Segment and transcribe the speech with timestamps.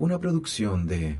[0.00, 1.18] Una producción de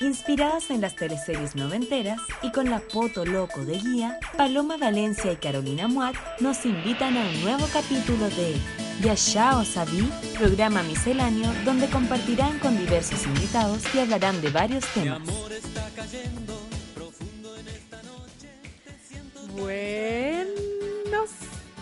[0.00, 5.36] Inspiradas en las teleseries noventeras y con la foto loco de guía, Paloma Valencia y
[5.36, 8.56] Carolina Muat nos invitan a un nuevo capítulo de
[9.02, 15.20] Ya os sabí, programa misceláneo donde compartirán con diversos invitados y hablarán de varios temas.
[19.54, 21.30] Buenos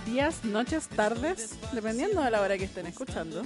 [0.05, 3.43] días, noches, tardes, dependiendo de la hora que estén escuchando.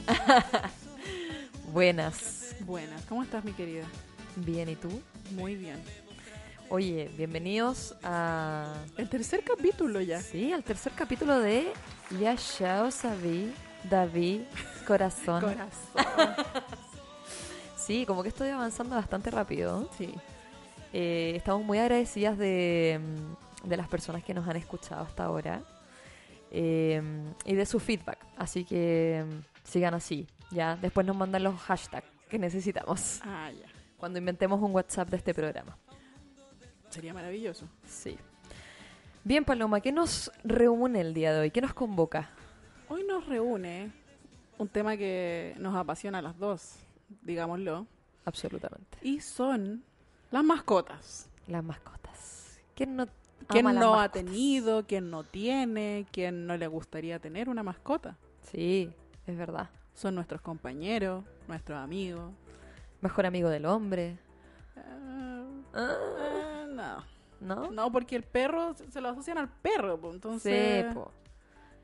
[1.72, 2.56] Buenas.
[2.60, 3.84] Buenas, ¿cómo estás mi querida?
[4.36, 4.88] Bien, ¿y tú?
[5.32, 5.76] Muy bien.
[6.68, 8.74] Oye, bienvenidos a...
[8.96, 10.20] El tercer capítulo ya.
[10.20, 11.68] Sí, al tercer capítulo de
[12.20, 12.34] Ya
[12.82, 13.52] os sabí,
[13.88, 14.42] David,
[14.86, 15.40] Corazón.
[15.94, 16.44] Corazón.
[17.76, 19.88] Sí, como que estoy avanzando bastante rápido.
[19.96, 20.12] Sí.
[20.92, 23.00] Eh, estamos muy agradecidas de,
[23.64, 25.62] de las personas que nos han escuchado hasta ahora
[26.50, 27.02] eh,
[27.44, 28.18] y de su feedback.
[28.36, 30.26] Así que mm, sigan así.
[30.50, 33.66] Ya, después nos mandan los hashtags que necesitamos Ah, ya.
[33.98, 35.76] cuando inventemos un WhatsApp de este programa.
[36.90, 37.66] Sería maravilloso.
[37.86, 38.16] Sí.
[39.24, 41.50] Bien, Paloma, ¿qué nos reúne el día de hoy?
[41.50, 42.30] ¿Qué nos convoca?
[42.88, 43.92] Hoy nos reúne
[44.56, 46.76] un tema que nos apasiona a las dos,
[47.22, 47.86] digámoslo,
[48.24, 48.98] Absolutamente.
[49.02, 49.84] y son
[50.30, 51.28] las mascotas.
[51.46, 52.58] Las mascotas.
[52.74, 53.06] ¿Quién no,
[53.46, 54.84] ¿Quién no ha tenido?
[54.86, 56.06] ¿Quién no tiene?
[56.12, 58.16] ¿Quién no le gustaría tener una mascota?
[58.42, 58.90] Sí,
[59.26, 59.70] es verdad.
[59.94, 62.32] Son nuestros compañeros, nuestros amigos.
[63.00, 64.18] Mejor amigo del hombre.
[64.76, 65.44] Eh,
[65.74, 67.04] Ah, eh, no.
[67.40, 67.70] ¿No?
[67.70, 70.86] No, porque el perro se se lo asocian al perro, pues, entonces.
[70.88, 71.12] Sí, po.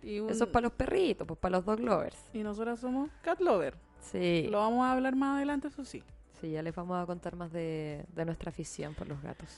[0.02, 2.18] y, un- Eso es para los perritos, pues para los dog lovers.
[2.32, 3.76] y nosotras somos cat lover.
[4.00, 4.48] Sí.
[4.50, 6.02] Lo vamos a hablar más adelante, eso sí.
[6.40, 9.48] Sí, ya les vamos a contar más de, de nuestra afición por los gatos.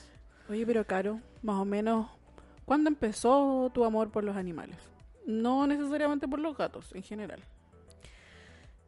[0.49, 2.07] Oye, pero Caro, más o menos,
[2.65, 4.77] ¿cuándo empezó tu amor por los animales?
[5.25, 7.41] No necesariamente por los gatos, en general.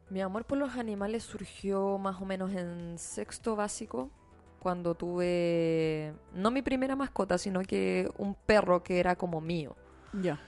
[0.08, 4.10] Mi amor por los animales surgió más o menos en sexto básico,
[4.58, 9.76] cuando tuve, no mi primera mascota, sino que un perro que era como mío,
[10.20, 10.40] Ya.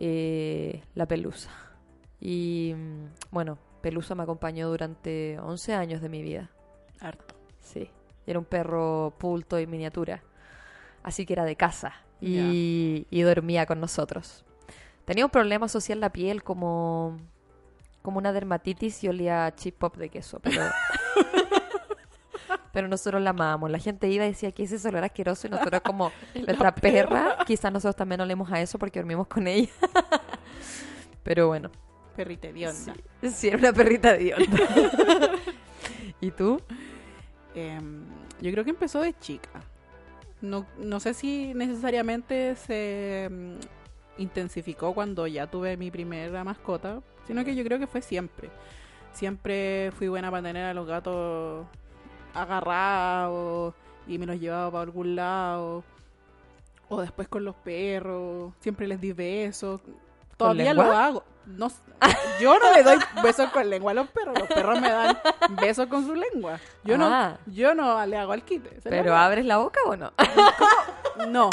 [0.00, 1.50] eh, la Pelusa.
[2.20, 2.74] Y
[3.30, 6.50] bueno, Pelusa me acompañó durante 11 años de mi vida.
[7.00, 7.34] Harto.
[7.60, 7.90] Sí,
[8.26, 10.22] era un perro pulto y miniatura.
[11.04, 14.44] Así que era de casa y, y dormía con nosotros.
[15.04, 17.18] Tenía un problema social en la piel como,
[18.02, 20.62] como una dermatitis y olía a chip pop de queso, pero...
[22.72, 23.70] pero nosotros la amamos.
[23.70, 27.38] La gente iba y decía que ese olor asqueroso y nosotros como nuestra perra.
[27.46, 29.70] Quizás nosotros también olemos a eso porque dormimos con ella.
[31.22, 31.70] pero bueno,
[32.16, 32.94] Perrita hedionda.
[33.32, 34.34] sí, era una perrita de
[36.20, 36.60] ¿Y tú?
[37.54, 38.04] Em,
[38.40, 39.62] yo creo que empezó de chica.
[40.44, 43.58] No, no sé si necesariamente se em,
[44.18, 48.50] intensificó cuando ya tuve mi primera mascota, sino que yo creo que fue siempre.
[49.12, 51.66] Siempre fui buena para tener a los gatos
[52.34, 53.74] agarrados
[54.06, 55.82] y me los llevaba para algún lado.
[56.90, 59.80] O después con los perros, siempre les di besos.
[60.36, 61.24] Todavía lo hago.
[61.46, 61.68] No,
[62.40, 65.18] yo no le doy besos con lengua a los perros, los perros me dan
[65.60, 66.58] besos con su lengua.
[66.84, 67.38] Yo Ah.
[67.46, 68.80] no, yo no le hago al quite.
[68.82, 70.12] ¿Pero abres la boca o no?
[71.28, 71.50] No,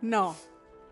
[0.00, 0.34] no.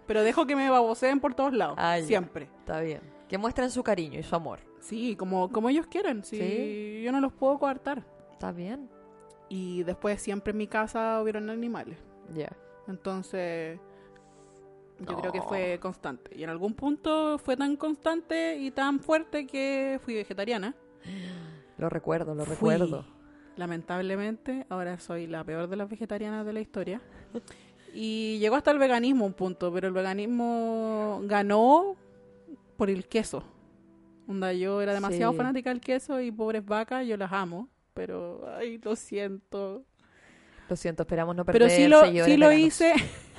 [0.06, 2.48] Pero dejo que me baboseen por todos lados, Ah, siempre.
[2.60, 3.00] Está bien.
[3.28, 4.58] Que muestren su cariño y su amor.
[4.80, 7.02] Sí, como, como ellos quieren, sí, Sí.
[7.04, 8.02] yo no los puedo coartar.
[8.32, 8.90] Está bien.
[9.48, 11.98] Y después siempre en mi casa hubieron animales.
[12.34, 12.50] Ya.
[12.88, 13.78] Entonces,
[15.08, 16.30] yo creo que fue constante.
[16.36, 20.74] Y en algún punto fue tan constante y tan fuerte que fui vegetariana.
[21.78, 22.54] Lo recuerdo, lo Fui.
[22.54, 23.04] recuerdo.
[23.56, 27.00] Lamentablemente, ahora soy la peor de las vegetarianas de la historia.
[27.92, 31.96] Y llegó hasta el veganismo un punto, pero el veganismo ganó
[32.76, 33.42] por el queso.
[34.28, 35.38] Onda, yo era demasiado Sí.
[35.38, 37.68] fanática del queso y pobres vacas, yo las amo.
[37.94, 39.84] Pero, ay, lo siento.
[40.68, 42.66] Lo siento, esperamos no perder Pero sí lo, sí lo veganos.
[42.66, 42.92] hice.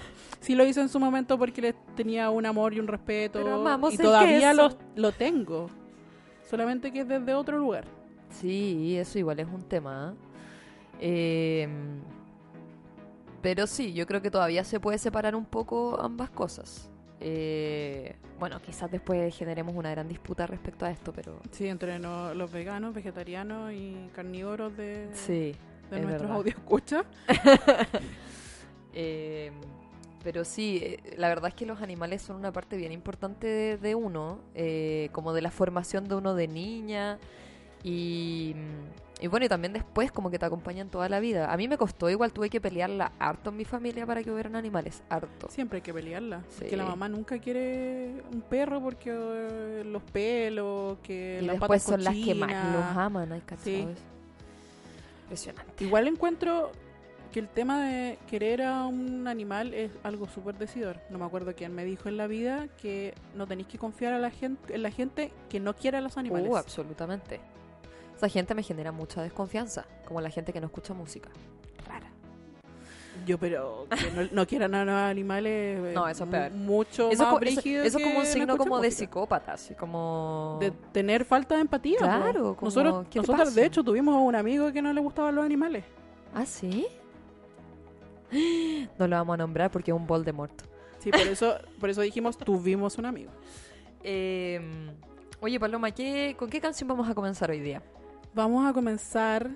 [0.41, 3.39] Sí lo hice en su momento porque les tenía un amor y un respeto.
[3.39, 4.69] Pero amamos y el todavía queso.
[4.95, 5.69] lo, lo tengo.
[6.49, 7.85] Solamente que es desde otro lugar.
[8.31, 10.13] Sí, eso igual es un tema.
[10.13, 10.27] ¿eh?
[10.99, 11.69] Eh,
[13.41, 16.89] pero sí, yo creo que todavía se puede separar un poco ambas cosas.
[17.19, 22.33] Eh, bueno, quizás después generemos una gran disputa respecto a esto, pero Sí, entre no-
[22.33, 25.53] los veganos, vegetarianos y carnívoros de, sí.
[25.91, 27.03] de es nuestros audio escucha.
[28.94, 29.51] Eh,
[30.23, 33.77] pero sí, eh, la verdad es que los animales son una parte bien importante de,
[33.77, 37.19] de uno, eh, como de la formación de uno de niña.
[37.83, 38.56] Y,
[39.19, 41.51] y bueno, y también después como que te acompañan toda la vida.
[41.51, 44.56] A mí me costó, igual tuve que pelearla harto en mi familia para que hubieran
[44.56, 45.50] animales, harto.
[45.50, 46.44] Siempre hay que pelearla.
[46.50, 46.65] Sí.
[46.65, 51.81] Que la mamá nunca quiere un perro porque eh, los pelos, que Y las después
[51.81, 53.88] patas son las que más los aman, ¿hay Sí.
[55.23, 55.83] Impresionante.
[55.83, 56.71] Igual encuentro
[57.31, 60.98] que el tema de querer a un animal es algo súper decidor.
[61.10, 64.19] No me acuerdo quién me dijo en la vida que no tenéis que confiar a
[64.19, 66.50] la gente, en la gente que no quiere a los animales.
[66.51, 67.39] Uh, absolutamente.
[68.18, 71.30] Esa gente me genera mucha desconfianza, como la gente que no escucha música.
[71.88, 72.07] Rara.
[73.25, 75.80] Yo, pero que no, no quieran a los animales.
[75.80, 76.51] eh, No, eso es peor.
[76.51, 77.62] Mucho Eso, más co- eso,
[77.98, 80.57] que como un no signo como de psicópata, así como...
[80.60, 81.98] De tener falta de empatía.
[82.00, 85.83] Claro, como, nosotros, de hecho tuvimos un amigo que no le gustaban los animales.
[86.33, 86.88] ¿Ah, sí?
[88.98, 90.54] No lo vamos a nombrar porque es un Voldemort.
[91.00, 93.31] Sí, por eso, por eso dijimos tuvimos un amigo.
[94.04, 94.62] Eh,
[95.39, 97.81] oye, Paloma, ¿qué, ¿con qué canción vamos a comenzar hoy día?
[98.33, 99.50] Vamos a comenzar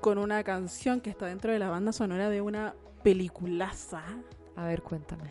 [0.00, 4.02] con una canción que está dentro de la banda sonora de una peliculaza.
[4.56, 5.30] A ver, cuéntame.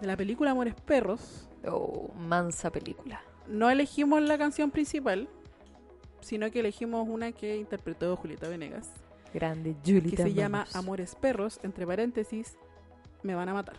[0.00, 1.48] De la película Amores Perros.
[1.66, 3.22] Oh, mansa película.
[3.46, 5.28] No elegimos la canción principal,
[6.20, 8.90] sino que elegimos una que interpretó Julieta Venegas,
[9.32, 12.56] Grande Julie que se llama Amores Perros, entre paréntesis,
[13.22, 13.76] me van a matar.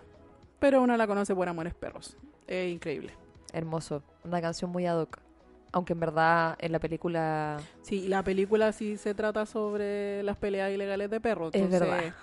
[0.60, 2.18] Pero uno la conoce por Amores Perros.
[2.48, 3.14] Es increíble.
[3.54, 4.04] Hermoso.
[4.24, 5.20] Una canción muy ad hoc.
[5.74, 10.72] Aunque en verdad en la película Sí, la película sí se trata sobre las peleas
[10.72, 11.54] ilegales de perros.
[11.54, 12.14] Es verdad.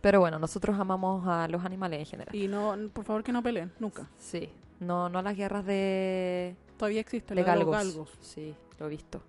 [0.00, 2.34] Pero bueno, nosotros amamos a los animales en general.
[2.34, 4.08] Y no, por favor que no peleen, nunca.
[4.16, 4.48] Sí.
[4.78, 8.08] No, no las guerras de, Todavía existe de de los galgos.
[8.20, 9.20] Sí, lo he visto.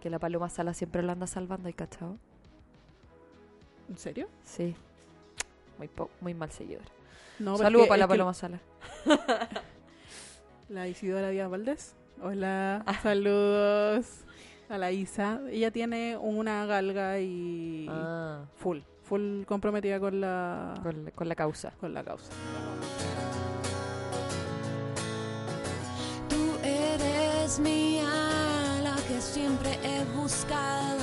[0.00, 2.18] Que la paloma sala siempre lo anda salvando, ¿hay cachado?
[3.90, 4.28] ¿En serio?
[4.44, 4.74] Sí.
[5.78, 6.84] Muy, po- muy mal seguidor.
[7.38, 8.60] No, que- para la paloma sala.
[10.68, 11.94] La Isidora Díaz Valdés.
[12.22, 14.06] Hola, saludos
[14.68, 15.40] a la Isa.
[15.50, 21.34] Ella tiene una galga y Ah, full, full comprometida con la, con, la- con la
[21.34, 21.72] causa.
[21.80, 22.30] con la causa.
[26.28, 31.00] Tú eres mi ala que siempre he buscado.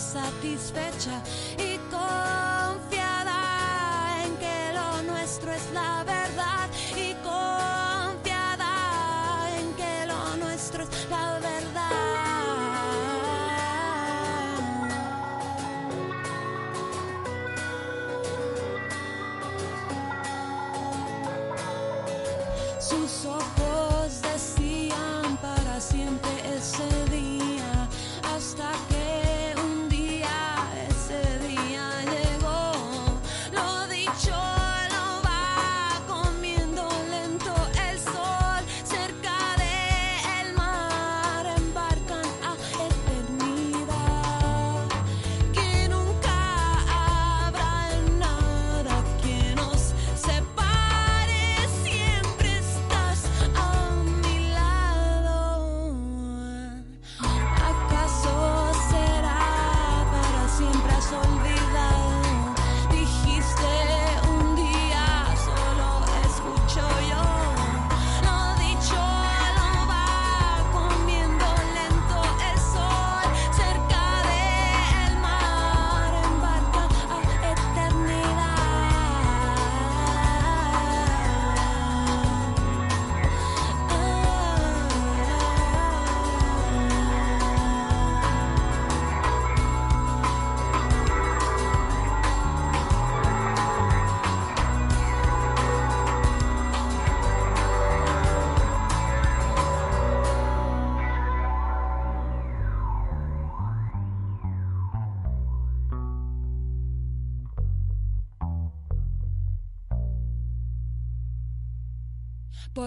[0.00, 1.22] Satisfecha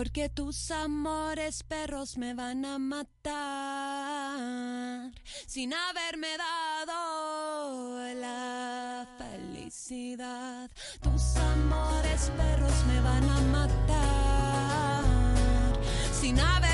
[0.04, 3.32] Porque tus amores perros me van a matar
[5.48, 10.70] sin haberme dado la felicidad.
[11.02, 15.06] Tus amores perros me van a matar
[16.12, 16.73] sin haberme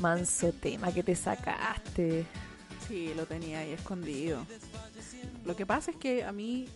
[0.00, 2.26] manso tema que te sacaste.
[2.88, 4.44] Sí, lo tenía ahí escondido.
[5.44, 6.68] Lo que pasa es que a mí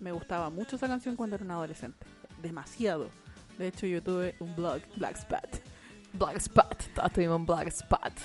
[0.00, 2.04] me gustaba mucho esa canción cuando era un adolescente.
[2.42, 3.08] Demasiado.
[3.58, 5.48] De hecho, yo tuve un blog, Black Spot.
[6.12, 6.82] Black Spot.
[6.94, 8.12] Todos tuvimos un Black Spot.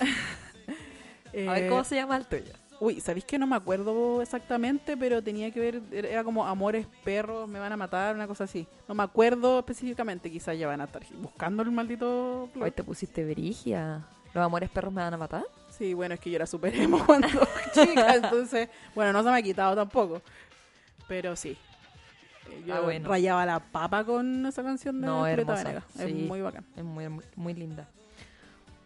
[1.48, 2.52] A ver, Eh, ¿cómo se llama el tuyo?
[2.80, 4.96] Uy, ¿sabéis que no me acuerdo exactamente?
[4.96, 8.66] Pero tenía que ver, era como Amores Perros, me van a matar, una cosa así.
[8.88, 12.48] No me acuerdo específicamente, quizás ya van a estar buscando el maldito.
[12.60, 14.04] Hoy te pusiste brigia.
[14.34, 15.44] ¿Los amores perros me van a matar?
[15.68, 17.28] Sí, bueno, es que yo era super emo cuando
[17.74, 20.22] chica, entonces, bueno, no se me ha quitado tampoco.
[21.06, 21.56] Pero sí.
[22.50, 23.08] Eh, Yo Ah, bueno.
[23.08, 25.84] rayaba la papa con esa canción de No, hermosa, Venegas.
[25.98, 26.12] Es sí.
[26.14, 26.64] muy bacán.
[26.74, 27.04] Es muy,
[27.36, 27.86] muy linda.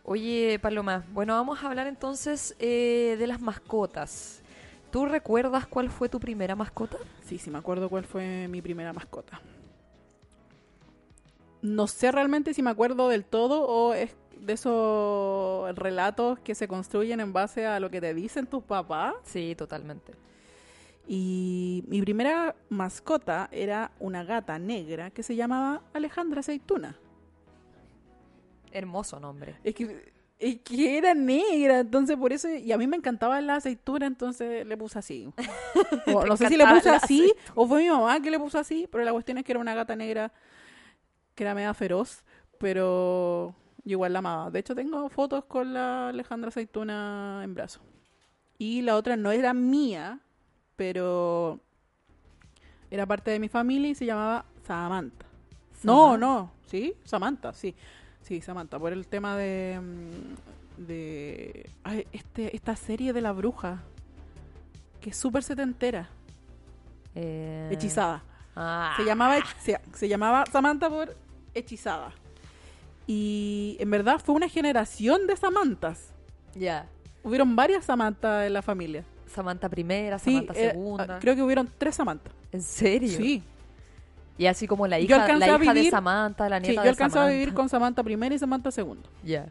[0.09, 4.41] Oye, Paloma, bueno, vamos a hablar entonces eh, de las mascotas.
[4.93, 6.97] ¿Tú recuerdas cuál fue tu primera mascota?
[7.25, 9.41] Sí, sí, me acuerdo cuál fue mi primera mascota.
[11.61, 16.69] No sé realmente si me acuerdo del todo o es de esos relatos que se
[16.69, 19.17] construyen en base a lo que te dicen tus papás.
[19.25, 20.13] Sí, totalmente.
[21.09, 26.97] Y mi primera mascota era una gata negra que se llamaba Alejandra Aceituna.
[28.77, 29.57] Hermoso nombre.
[29.65, 33.57] Es que, es que era negra, entonces por eso, y a mí me encantaba la
[33.57, 35.33] aceituna, entonces le puse así.
[36.15, 38.87] O no sé si le puse así, o fue mi mamá que le puso así,
[38.91, 40.33] pero la cuestión es que era una gata negra
[41.35, 42.23] que era media feroz,
[42.59, 43.55] pero
[43.85, 44.51] yo igual la amaba.
[44.51, 47.81] De hecho, tengo fotos con la Alejandra Aceituna en brazo.
[48.59, 50.21] Y la otra no era mía,
[50.77, 51.61] pero
[52.91, 55.27] era parte de mi familia y se llamaba Samantha.
[55.83, 56.19] No, Samantha.
[56.19, 57.75] no, sí, Samantha, sí.
[58.27, 59.81] Sí, Samantha, por el tema de.
[59.81, 63.83] mm, de ay, este, esta serie de la bruja.
[65.01, 66.09] Que es súper setentera.
[67.15, 68.23] Eh, Hechizada.
[68.57, 71.15] Ah, Se llamaba, se, se llamaba Samantha por
[71.55, 72.13] hechizada.
[73.07, 76.13] Y en verdad fue una generación de Samantas.
[76.55, 76.87] ya.
[77.23, 79.05] Hubieron varias Samantha en la familia.
[79.27, 81.19] Samantha primera, Sí, Samantha eh, segunda.
[81.19, 82.31] creo que hubieron tres Samantha.
[82.53, 83.09] ¿En serio?
[83.17, 83.43] Sí,
[84.39, 86.89] Y así como la Yo hija, la hija de Samantha, la sí, nieta yo de
[86.91, 89.09] alcancé a vivir con Samantha primera y Samantha segunda.
[89.25, 89.47] Ya.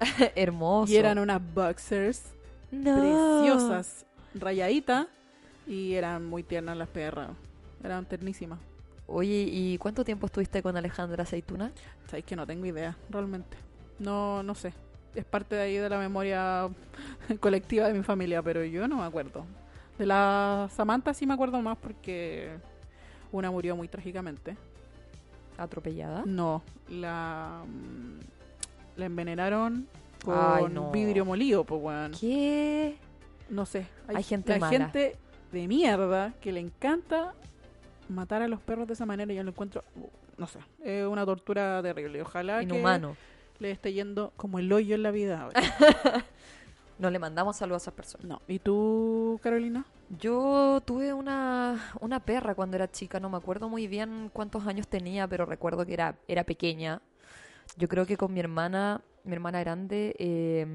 [0.36, 0.92] Hermoso.
[0.92, 2.22] Y eran unas boxers
[2.70, 2.94] No.
[2.94, 5.06] preciosas, rayaditas,
[5.66, 7.30] y eran muy tiernas las perras.
[7.82, 8.58] Eran ternísimas.
[9.08, 11.72] Oye, ¿y cuánto tiempo estuviste con Alejandra Aceituna?
[12.06, 13.56] Sabéis que no tengo idea, realmente.
[13.98, 14.72] No, no sé.
[15.14, 16.68] Es parte de ahí de la memoria
[17.40, 19.44] colectiva de mi familia, pero yo no me acuerdo.
[19.98, 22.50] De la Samantha sí me acuerdo más porque
[23.32, 24.56] una murió muy trágicamente.
[25.56, 26.22] ¿Atropellada?
[26.24, 29.86] No, la, mm, la envenenaron
[30.24, 30.90] con Ay, no.
[30.92, 32.12] vidrio molido, pues weón.
[32.18, 32.96] ¿Qué?
[33.50, 33.86] No sé.
[34.06, 34.70] Hay gente Hay mala.
[34.70, 35.16] gente
[35.52, 37.34] de mierda que le encanta
[38.08, 39.32] matar a los perros de esa manera.
[39.32, 39.82] y Yo lo encuentro,
[40.36, 42.22] no sé, es una tortura terrible.
[42.22, 43.16] Ojalá Inhumano.
[43.58, 45.60] que le esté yendo como el hoyo en la vida ahora.
[47.00, 48.26] No le mandamos saludos a esas personas.
[48.26, 48.42] No.
[48.48, 49.84] ¿Y tú, Carolina?
[50.10, 54.88] Yo tuve una, una perra cuando era chica, no me acuerdo muy bien cuántos años
[54.88, 57.02] tenía, pero recuerdo que era, era pequeña.
[57.76, 60.66] Yo creo que con mi hermana, mi hermana grande, eh,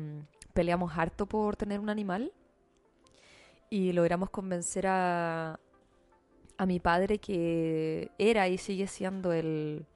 [0.54, 2.32] peleamos harto por tener un animal
[3.72, 5.60] y logramos convencer a,
[6.58, 9.88] a mi padre que era y sigue siendo el,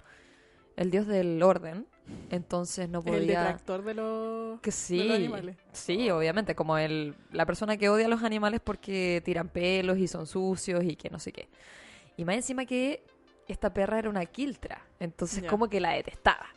[0.77, 1.85] el dios del orden.
[2.29, 3.39] Entonces no El podía...
[3.41, 5.55] detractor de los, Que de sí, los animales.
[5.71, 10.07] sí, obviamente, como el, la persona que odia a los animales porque tiran pelos y
[10.07, 11.47] son sucios y que no sé qué.
[12.17, 13.03] Y más encima que
[13.47, 15.49] esta perra era una quiltra, entonces Ya.
[15.49, 16.47] como que la detestaba.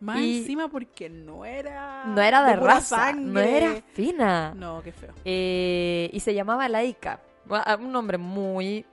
[0.00, 2.04] Más Y- encima porque no era...
[2.06, 4.52] No era de, raza, no era fina.
[4.54, 5.12] No, qué feo.
[5.24, 7.20] Eh, y se llamaba Laika,
[7.50, 8.84] ah, un nombre muy...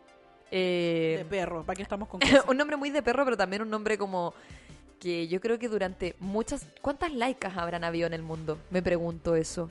[0.51, 2.43] eh, De perro, ¿para qué estamos con cosas?
[2.47, 4.33] un nombre muy de perro, pero también un nombre como
[4.99, 6.65] que yo creo que durante muchas...
[6.81, 8.57] ¿Cuántas laicas habrán habido en el mundo?
[8.69, 9.69] Me pregunto eso.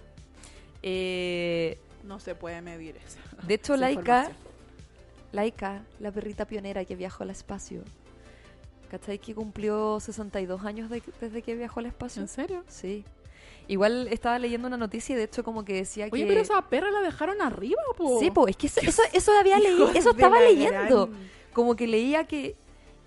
[0.83, 3.19] Eh, No se puede medir eso.
[3.47, 4.31] de hecho, esa Laika.
[5.33, 7.83] Laika, la perrita pionera que viajó al espacio.
[8.91, 9.19] ¿Cachai?
[9.19, 12.23] Que cumplió 62 años de- desde que viajó al espacio.
[12.23, 12.65] ¿En serio?
[12.69, 13.05] Sí.
[13.67, 16.29] Igual estaba leyendo una noticia y de hecho como que decía Oye, que...
[16.29, 18.19] pero esa perra la dejaron arriba, po.
[18.19, 21.09] Sí, pues, es que eso, eso, eso había leído, eso estaba leyendo.
[21.09, 22.57] gran- Como que leía que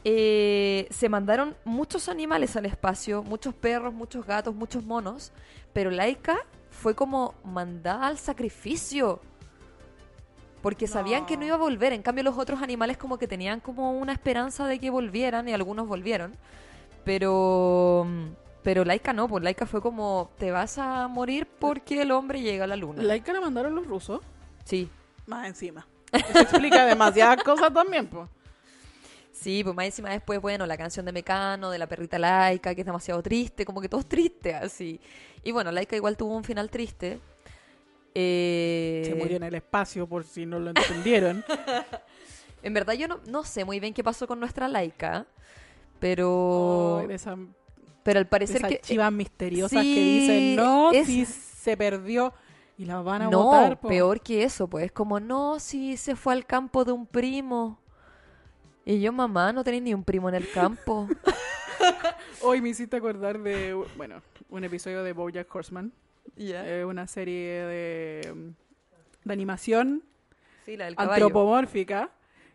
[0.03, 5.31] eh, se mandaron muchos animales al espacio, muchos perros, muchos gatos, muchos monos,
[5.73, 6.37] pero Laika
[6.69, 9.19] fue como mandada al sacrificio.
[10.61, 11.45] Porque sabían que no No.
[11.47, 11.91] iba a volver.
[11.91, 15.53] En cambio, los otros animales como que tenían como una esperanza de que volvieran y
[15.53, 16.35] algunos volvieron.
[17.03, 18.05] Pero,
[18.61, 22.65] pero Laika no, pues Laika fue como, te vas a morir porque el hombre llega
[22.65, 23.01] a la luna.
[23.01, 24.21] Laika la mandaron los rusos.
[24.63, 24.87] Sí,
[25.25, 25.87] Más encima.
[26.11, 28.29] Eso explica demasiadas cosas también, pues.
[29.41, 32.81] Sí, pues más encima después, bueno, la canción de Mecano, de la perrita Laika, que
[32.81, 34.99] es demasiado triste, como que todo es triste así.
[35.43, 37.19] Y bueno, Laika igual tuvo un final triste.
[38.13, 41.43] Eh, Se murió en el espacio, por si no lo entendieron.
[42.63, 45.25] En verdad yo no, no sé muy bien qué pasó con nuestra Laika,
[45.99, 47.35] pero, de esa-
[48.03, 48.77] pero al parecer esas que...
[48.81, 52.33] chivas misteriosas sí, que dicen, no, es- si se perdió
[52.77, 53.79] y la van a No, votar.
[53.79, 53.87] po".
[53.87, 57.79] peor que eso, pues como no, si se fue al campo de un primo.
[58.85, 61.07] Y yo, mamá, no tenéis ni un primo en el campo.
[62.41, 65.91] Hoy me hiciste acordar de, bueno, un episodio de BoJack Horseman.
[66.35, 66.67] Ya.
[66.67, 70.03] eh, una serie de, mm, de animación
[70.65, 72.09] Sí, la del antropomórfica.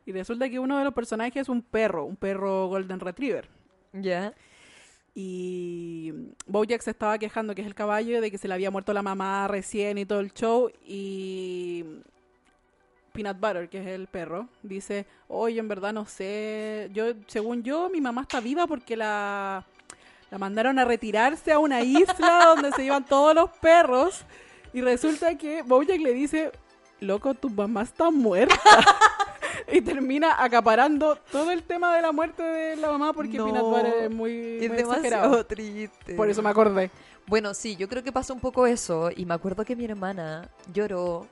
[0.05, 3.49] Y resulta que uno de los personajes es un perro, un perro Golden Retriever.
[3.93, 4.35] Ya.
[5.15, 6.13] Y
[6.47, 9.03] Bojack se estaba quejando, que es el caballo, de que se le había muerto la
[9.03, 10.71] mamá recién y todo el show.
[10.85, 11.85] Y
[13.17, 17.89] Peanut Butter, que es el perro, dice, oye, en verdad no sé, yo según yo,
[17.91, 19.65] mi mamá está viva porque la,
[20.31, 24.25] la mandaron a retirarse a una isla donde se iban todos los perros.
[24.73, 26.53] Y resulta que Bojack le dice,
[27.01, 28.61] loco, tu mamá está muerta.
[29.73, 33.63] y termina acaparando todo el tema de la muerte de la mamá porque No, Peanut
[33.63, 35.47] Butter es muy, Es muy demasiado exagerado.
[35.47, 36.15] triste.
[36.15, 36.91] Por eso me acordé.
[37.27, 39.11] Bueno, sí, yo creo que pasó un poco eso.
[39.17, 41.27] Y me acuerdo que mi hermana lloró,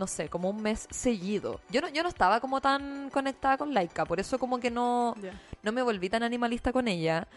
[0.00, 1.60] no sé, como un mes seguido.
[1.68, 5.14] Yo no, yo no estaba como tan conectada con Laika, por eso como que no,
[5.62, 7.28] no me volví tan animalista con ella.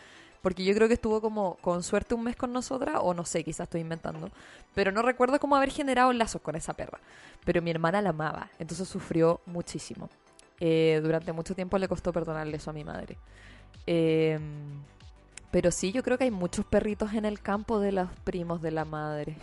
[0.42, 3.46] Porque yo creo que estuvo como con suerte un mes con nosotras, o no sé,
[3.46, 4.30] quizás estoy inventando.
[4.74, 7.00] Pero no recuerdo cómo haber generado lazos con esa perra.
[7.46, 10.10] Pero mi hermana la amaba, entonces sufrió muchísimo.
[10.60, 13.18] Eh, durante mucho tiempo le costó perdonarle eso a mi madre.
[13.88, 14.38] Eh,
[15.52, 18.72] pero sí, yo creo que hay muchos perritos en el campo de los primos de
[18.72, 19.38] la madre.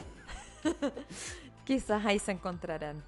[1.70, 3.00] Quizás ahí se encontrarán.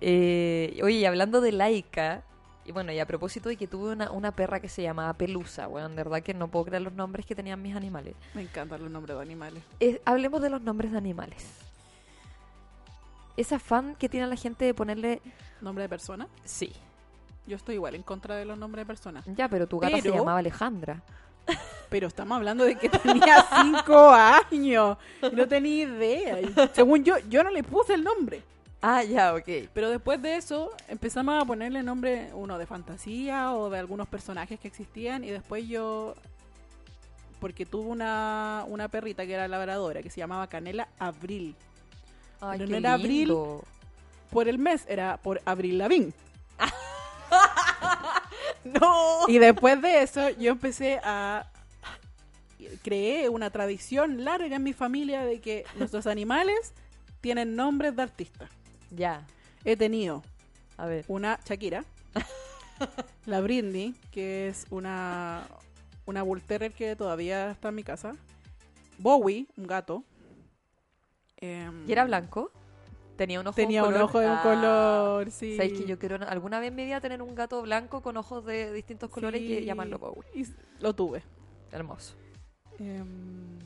[0.00, 2.22] Eh, oye, y hablando de Laika,
[2.64, 5.66] y bueno, y a propósito de que tuve una, una perra que se llamaba Pelusa,
[5.66, 8.14] bueno, en verdad que no puedo creer los nombres que tenían mis animales.
[8.32, 9.62] Me encantan los nombres de animales.
[9.80, 11.46] Eh, hablemos de los nombres de animales.
[13.36, 15.20] Esa fan que tiene la gente de ponerle...
[15.60, 16.28] ¿Nombre de persona?
[16.44, 16.72] Sí.
[17.46, 19.26] Yo estoy igual en contra de los nombres de personas.
[19.26, 21.02] Ya, pero tu gata se llamaba Alejandra.
[21.88, 24.10] Pero estamos hablando de que tenía cinco
[24.50, 24.96] años.
[25.30, 26.40] Y no tenía idea.
[26.40, 28.42] Y según yo, yo no le puse el nombre.
[28.80, 29.68] Ah, ya, ok.
[29.72, 34.58] Pero después de eso empezamos a ponerle nombre, uno de fantasía o de algunos personajes
[34.58, 35.22] que existían.
[35.22, 36.14] Y después yo,
[37.40, 41.54] porque tuve una, una perrita que era labradora, que se llamaba Canela Abril.
[42.40, 43.36] Ay, Pero qué no era abril.
[44.30, 46.14] Por el mes era por Abril Lavín.
[48.80, 49.28] No.
[49.28, 51.48] Y después de eso yo empecé a...
[52.82, 56.72] Creé una tradición larga en mi familia de que nuestros animales
[57.20, 58.50] tienen nombres de artistas.
[58.90, 59.26] Ya,
[59.64, 60.22] He tenido
[60.76, 61.04] a ver.
[61.08, 61.84] una Shakira,
[63.26, 65.42] la Britney, que es una,
[66.06, 68.12] una Bull Terrier que todavía está en mi casa,
[68.98, 70.04] Bowie, un gato.
[71.36, 72.50] em, ¿Y era blanco?
[73.16, 74.08] Tenía un ojo Tenía de un color?
[74.08, 74.42] ojo de un Ah.
[74.42, 75.56] color, sí.
[75.56, 78.44] ¿Sabes que yo quiero alguna vez en mi vida tener un gato blanco con ojos
[78.46, 80.24] de distintos colores Sí, que llamarlo Bowie?
[80.34, 80.46] y
[80.80, 81.22] lo tuve.
[81.70, 82.14] Hermoso.
[82.78, 83.58] Em,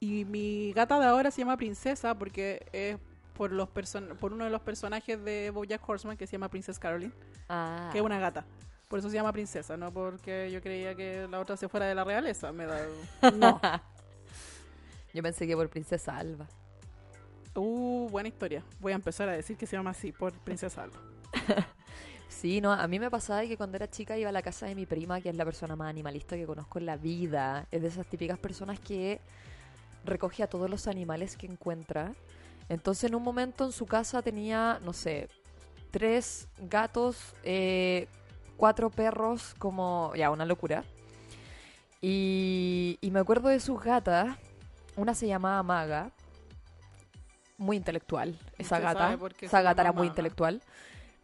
[0.00, 2.96] y mi gata de ahora se llama Princesa porque es
[3.34, 6.78] por los person por uno de los personajes de BoJack Horseman que se llama Princess
[6.78, 7.12] Caroline,
[7.48, 7.88] Ah.
[7.92, 8.44] que es una gata.
[8.88, 11.94] Por eso se llama Princesa, no porque yo creía que la otra se fuera de
[11.94, 12.52] la realeza.
[12.52, 12.84] Me da...
[13.36, 13.60] No.
[15.14, 16.46] Yo pensé que por Princesa Alba.
[17.54, 18.64] Uh, buena historia.
[18.80, 20.98] Voy a empezar a decir que se llama así por Princesa Alba.
[22.32, 24.74] Sí, no, a mí me pasaba que cuando era chica iba a la casa de
[24.74, 27.68] mi prima, que es la persona más animalista que conozco en la vida.
[27.70, 29.20] Es de esas típicas personas que
[30.04, 32.14] recoge a todos los animales que encuentra.
[32.68, 35.28] Entonces en un momento en su casa tenía, no sé,
[35.90, 38.08] tres gatos, eh,
[38.56, 40.84] cuatro perros, como ya, una locura.
[42.00, 44.36] Y, y me acuerdo de sus gatas.
[44.96, 46.10] Una se llamaba Maga.
[47.62, 49.16] Muy intelectual, esa gata.
[49.40, 50.60] Esa gata era muy intelectual.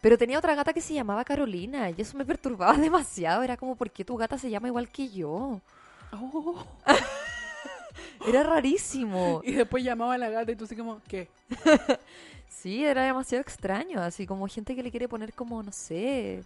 [0.00, 3.42] Pero tenía otra gata que se llamaba Carolina y eso me perturbaba demasiado.
[3.42, 5.60] Era como, ¿por qué tu gata se llama igual que yo?
[6.12, 6.64] Oh.
[8.26, 9.40] Era rarísimo.
[9.44, 11.28] Y después llamaba a la gata y tú así como, ¿qué?
[12.48, 14.00] Sí, era demasiado extraño.
[14.00, 16.42] Así como gente que le quiere poner como, no sé,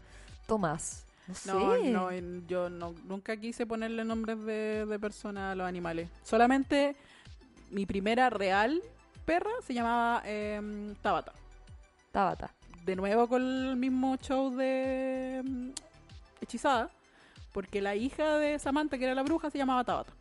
[0.46, 1.04] Tomás.
[1.46, 1.90] No No, sé.
[1.90, 2.10] no,
[2.48, 6.08] yo no, nunca quise ponerle nombres de, de personas a los animales.
[6.22, 6.96] Solamente
[7.70, 8.82] mi primera real
[9.24, 11.32] perra se llamaba em, Tabata.
[12.10, 12.50] Tabata.
[12.84, 15.72] De nuevo con el mismo show de em,
[16.40, 16.90] Hechizada.
[17.52, 20.12] porque la hija de Samantha, que era la bruja, se llamaba Tabata.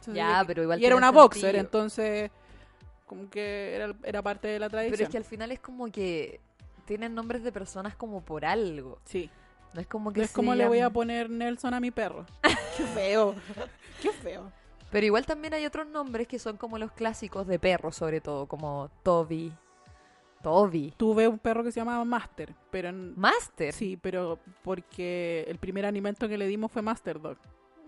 [0.00, 2.30] Entonces, Ya, y- pero igual Y era una boxer, entonces
[3.06, 4.92] como que era, era parte de la tradición.
[4.96, 6.40] Pero es que al final es como que
[6.86, 8.98] tienen nombres de personas como por algo.
[9.04, 9.30] Sí.
[9.74, 12.26] No es como que No es como le voy a poner Nelson a mi perro.
[12.76, 13.34] Qué feo.
[14.00, 14.50] Qué feo.
[14.92, 18.46] Pero igual también hay otros nombres que son como los clásicos de perros, sobre todo,
[18.46, 19.52] como Toby.
[20.42, 20.92] Toby.
[20.98, 23.72] Tuve un perro que se llamaba Master, pero en- Master.
[23.72, 27.38] sí, pero porque el primer alimento que le dimos fue Master Dog.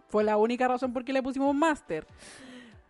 [0.08, 2.06] Fue la única razón por qué le pusimos Master.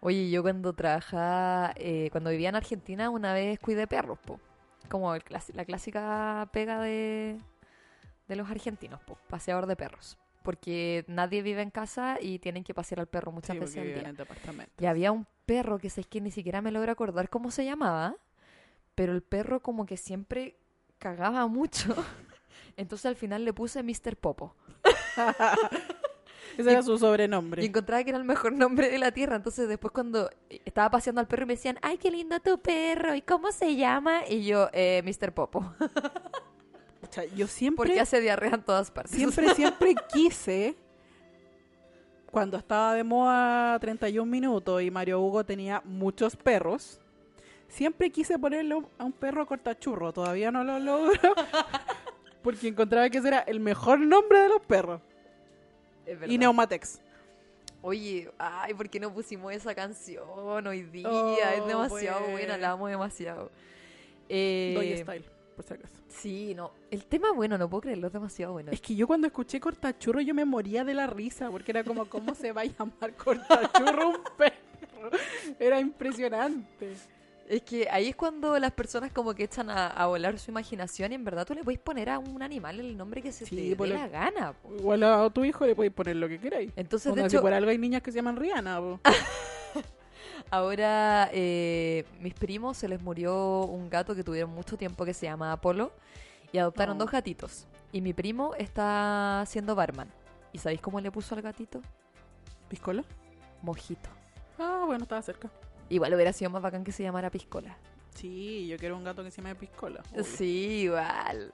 [0.01, 4.39] Oye, yo cuando trabajaba, eh, cuando vivía en Argentina, una vez cuidé perros, po.
[4.89, 5.23] Como el
[5.55, 7.41] la clásica pega de,
[8.29, 9.19] de los argentinos, po.
[9.29, 10.19] Paseador de perros.
[10.45, 13.85] Porque nadie vive en casa y tienen que pasear al perro muchas Sí, veces al
[13.87, 14.09] día.
[14.11, 14.69] en.
[14.79, 18.15] Y había un perro que sé que ni siquiera me logro acordar cómo se llamaba,
[18.95, 20.57] pero el perro como que siempre
[20.99, 21.97] cagaba mucho.
[22.77, 24.17] Entonces al final le puse Mr.
[24.17, 24.55] Popo.
[26.59, 27.63] Ese era su sobrenombre.
[27.63, 29.37] Y encontraba que era el mejor nombre de la tierra.
[29.37, 30.29] Entonces después cuando
[30.67, 33.77] estaba paseando al perro y me decían, ay, qué lindo tu perro, ¿y cómo se
[33.77, 34.29] llama?
[34.29, 35.33] Y yo, eh, Mr.
[35.33, 35.75] Popo.
[37.11, 39.15] Sea, yo siempre Porque hace diarrea en todas partes.
[39.17, 40.77] siempre, siempre quise,
[42.31, 47.01] cuando estaba de moda 31 minutos y Mario Hugo tenía muchos perros,
[47.69, 50.13] siempre quise ponerle a un perro cortachurro.
[50.13, 51.35] Todavía no lo logro.
[52.43, 55.01] Porque encontraba que ese era el mejor nombre de los perros.
[56.05, 56.19] Es.
[56.27, 57.01] Y Neumatex.
[57.81, 61.07] Oye, ay, ¿por qué no pusimos esa canción hoy día?
[61.07, 62.33] Oh, es demasiado pues.
[62.33, 63.51] buena, la amo demasiado.
[64.29, 65.95] Eh, Doy Style, por si acaso.
[66.09, 66.73] Sí, no.
[66.91, 68.71] El tema, bueno, no puedo creerlo, es demasiado bueno.
[68.73, 72.07] Es que yo cuando escuché cortachurro yo me moría de la risa, porque era como,
[72.07, 75.11] ¿cómo se va a llamar cortachurro un perro?
[75.59, 76.95] Era impresionante.
[77.47, 81.13] Es que ahí es cuando las personas como que echan a, a volar su imaginación
[81.13, 83.75] y en verdad tú le puedes poner a un animal el nombre que se Sí,
[83.77, 84.55] te dé la gana.
[84.55, 84.75] po.
[84.75, 86.73] Igual a tu hijo le podéis poner lo que queráis.
[86.75, 88.79] Entonces, de Onda, si hecho, por algo hay niñas que se llaman Rihanna.
[88.81, 88.99] po.
[90.51, 95.27] ahora eh, mis primos se les murió un gato que tuvieron mucho tiempo que se
[95.27, 95.93] llama Apolo
[96.53, 97.01] y adoptaron Oh.
[97.01, 97.67] dos gatitos.
[97.93, 100.09] Y mi primo está siendo barman.
[100.53, 101.81] ¿Y sabéis cómo le puso al gatito?
[102.69, 103.05] ¿Piscola?
[103.63, 104.09] Mojito.
[104.59, 105.51] Ah, bueno, estaba cerca.
[105.89, 107.77] Igual hubiera sido más bacán que se llamara Piscola.
[108.15, 110.01] Sí, yo quiero un gato que se llame Piscola.
[110.13, 110.25] obvio.
[110.25, 111.53] Sí, igual.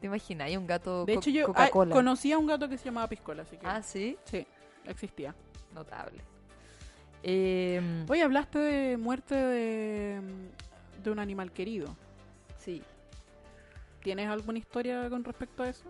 [0.00, 0.46] ¿Te imaginas?
[0.46, 1.94] Hay un gato De hecho, yo ah, Coca-Cola.
[1.94, 4.16] conocí a un gato que se llamaba Piscola, así que Ah, sí.
[4.24, 4.46] sí,
[4.84, 5.34] existía.
[5.74, 6.22] Notable.
[7.22, 10.20] Eh, Hoy hablaste de muerte de,
[11.02, 11.94] de un animal querido.
[12.58, 12.82] sí.
[14.02, 15.82] ¿Tienes alguna historia con respecto a eso?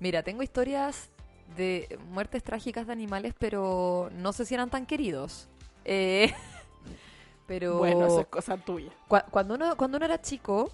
[0.00, 1.08] Mira, tengo historias
[1.56, 5.46] de muertes trágicas de animales, pero no sé si eran tan queridos.
[5.84, 6.34] Eh,
[7.46, 8.90] pero Bueno, eso es cosa tuya.
[9.08, 10.72] cua- cuando, uno, cuando uno era chico,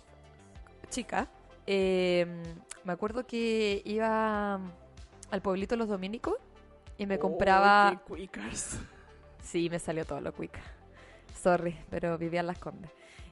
[0.88, 1.28] chica,
[1.66, 2.26] eh,
[2.84, 4.58] me acuerdo que iba
[5.30, 6.36] al pueblito Los Dominicos
[6.96, 8.02] y me compraba...
[8.08, 8.16] Qué.
[9.46, 10.60] Sí, me salió todo lo cuica.
[11.40, 12.90] Sorry, pero vivía en Las Condes.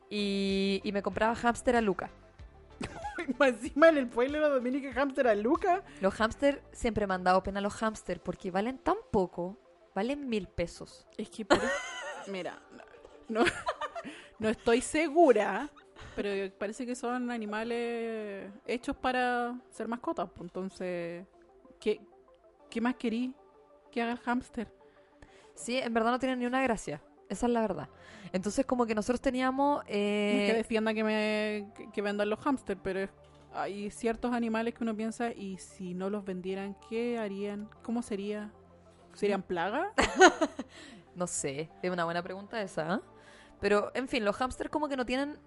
[0.09, 2.09] Y, y me compraba hámster a Luca.
[3.41, 5.83] Encima en el pueblo de los Dominica Hamster a Luca.
[6.01, 9.59] Los hámster siempre me han dado pena los hámster porque valen tan poco.
[9.95, 11.07] Valen mil pesos.
[11.17, 11.63] Es que, pare-
[12.29, 12.61] mira,
[13.29, 13.45] no,
[14.39, 15.69] no estoy segura,
[16.15, 20.29] pero parece que son animales hechos para ser mascotas.
[20.31, 21.27] pues, Entonces,
[21.81, 22.01] ¿qué,
[22.71, 23.35] qué más querí
[23.91, 24.69] que haga el hámster?
[25.55, 27.01] Sí, en verdad no tienen ni una gracia.
[27.29, 27.89] Esa es la verdad.
[28.33, 29.77] Entonces, como que nosotros teníamos.
[29.77, 33.09] No es eh, que defienda que, me, que, que vendan los hámster, pero
[33.53, 37.69] hay ciertos animales que uno piensa, y si no los vendieran, ¿qué harían?
[37.83, 38.53] ¿Cómo sería?
[39.15, 39.93] ¿Serían plaga?
[41.15, 42.97] No sé, es una buena pregunta esa.
[42.97, 43.01] ¿eh?
[43.61, 45.39] Pero, en fin, los hámsters como que no tienen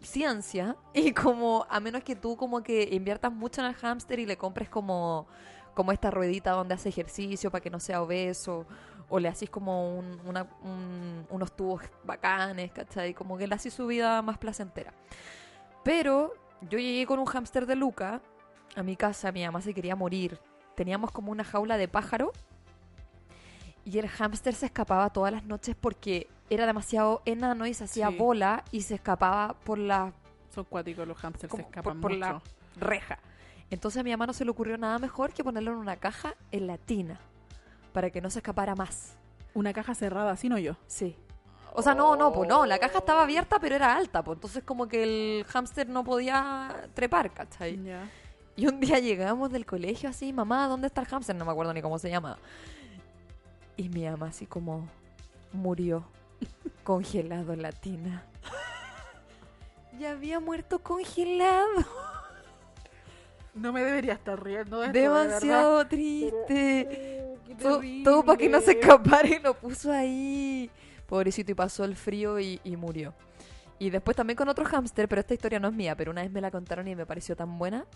[0.00, 4.26] ciencia y como a menos que tú como que inviertas mucho en el hámster y
[4.26, 5.26] le compres como
[5.74, 8.66] como esta ruedita donde hace ejercicio para que no sea obeso
[9.08, 13.14] o le haces como un- una- un- unos tubos bacanes, ¿cachai?
[13.14, 14.92] Como que le haces su vida más placentera.
[15.82, 18.20] Pero yo llegué con un hámster de Luca
[18.76, 20.38] a mi casa, mi mamá se quería morir.
[20.74, 22.32] Teníamos como una jaula de pájaro
[23.84, 28.08] y el hámster se escapaba todas las noches porque era demasiado enano y se hacía
[28.10, 28.16] Sí.
[28.16, 30.12] bola y se escapaba por la
[30.54, 32.20] Son cuáticos los hámsters, se escapan por- por mucho.
[32.20, 32.42] la-
[32.76, 33.18] reja.
[33.70, 36.34] Entonces a mi mamá no se le ocurrió nada mejor que ponerlo en una caja
[36.52, 37.20] en la tina
[37.98, 39.16] para que no se escapara más.
[39.54, 40.76] Una caja cerrada, así no yo.
[40.86, 41.16] Sí.
[41.74, 44.62] O sea, no, no, pues no, la caja estaba abierta pero era alta, pues entonces
[44.62, 47.82] como que el hámster no podía trepar, ¿cachai?
[47.82, 48.08] Ya.
[48.54, 51.34] Y un día llegamos del colegio así, mamá, ¿dónde está el hámster?
[51.34, 52.38] No me acuerdo ni cómo se llama.
[53.76, 54.88] Y mi mamá así como
[55.52, 56.04] murió
[56.84, 58.22] congelado en la tina.
[59.98, 61.84] Ya había muerto congelado.
[63.54, 65.24] No me debería estar riendo de esto, de verdad.
[65.24, 67.27] Demasiado triste.
[67.56, 70.70] Todo, todo para que no se escapara y lo puso ahí.
[71.06, 73.14] Pobrecito, y pasó el frío y, y murió.
[73.78, 76.30] Y después también con otro hámster, pero esta historia no es mía, pero una vez
[76.30, 77.86] me la contaron y me pareció tan buena.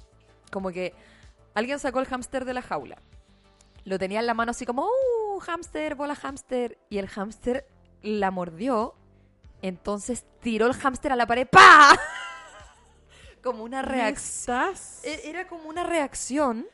[0.51, 0.95] Como que
[1.55, 2.97] alguien sacó el hámster de la jaula.
[3.85, 5.41] Lo tenía en la mano así como, ¡uh!
[5.41, 6.79] Hámster, bola hámster.
[6.89, 7.67] Y el hámster
[8.01, 8.95] la mordió.
[9.61, 11.49] Entonces tiró el hámster a la pared.
[11.51, 11.99] ¡Pa!
[13.43, 14.73] como una reacción.
[15.03, 16.67] E- Era como una reacción.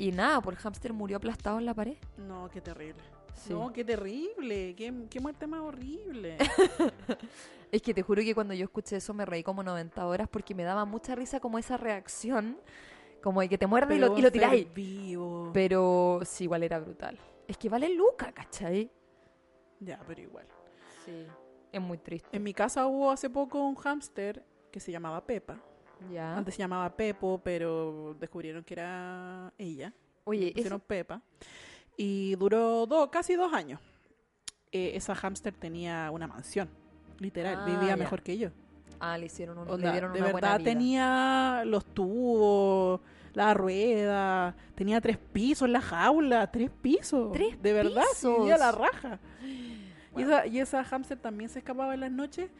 [0.00, 1.96] Y nada, pues el hámster murió aplastado en la pared.
[2.16, 3.02] No, qué terrible.
[3.34, 3.52] Sí.
[3.52, 4.74] No, qué terrible.
[4.74, 6.38] Qué, qué muerte más horrible.
[7.72, 10.56] Es que te juro que cuando yo escuché eso me reí como 90 horas porque
[10.56, 12.58] me daba mucha risa como esa reacción,
[13.22, 14.74] como de que te muerde y lo, y lo tiráis.
[14.74, 15.50] vivo.
[15.54, 17.16] Pero sí, igual era brutal.
[17.46, 18.90] Es que vale Luca, ¿cachai?
[19.78, 20.46] Ya, pero igual.
[21.04, 21.26] Sí.
[21.70, 22.36] Es muy triste.
[22.36, 25.60] En mi casa hubo hace poco un hámster que se llamaba Pepa.
[26.12, 26.36] Ya.
[26.36, 29.92] Antes se llamaba Pepo, pero descubrieron que era ella.
[30.24, 31.20] Oye, Le pusieron Pepa.
[31.96, 33.80] Y duró do- casi dos años.
[34.72, 36.68] Eh, esa hámster tenía una mansión,
[37.18, 37.58] literal.
[37.60, 37.96] Ah, vivía ya.
[37.96, 38.50] mejor que yo.
[39.00, 40.70] Ah, le hicieron un, Onda, le dieron de una buena verdad vida.
[40.72, 43.00] tenía los tubos,
[43.32, 47.32] la rueda, tenía tres pisos en la jaula, tres pisos.
[47.32, 48.38] ¿Tres De verdad, pisos?
[48.38, 49.18] vivía la raja.
[50.16, 52.50] Y, esa, y esa hámster también se escapaba en las noches.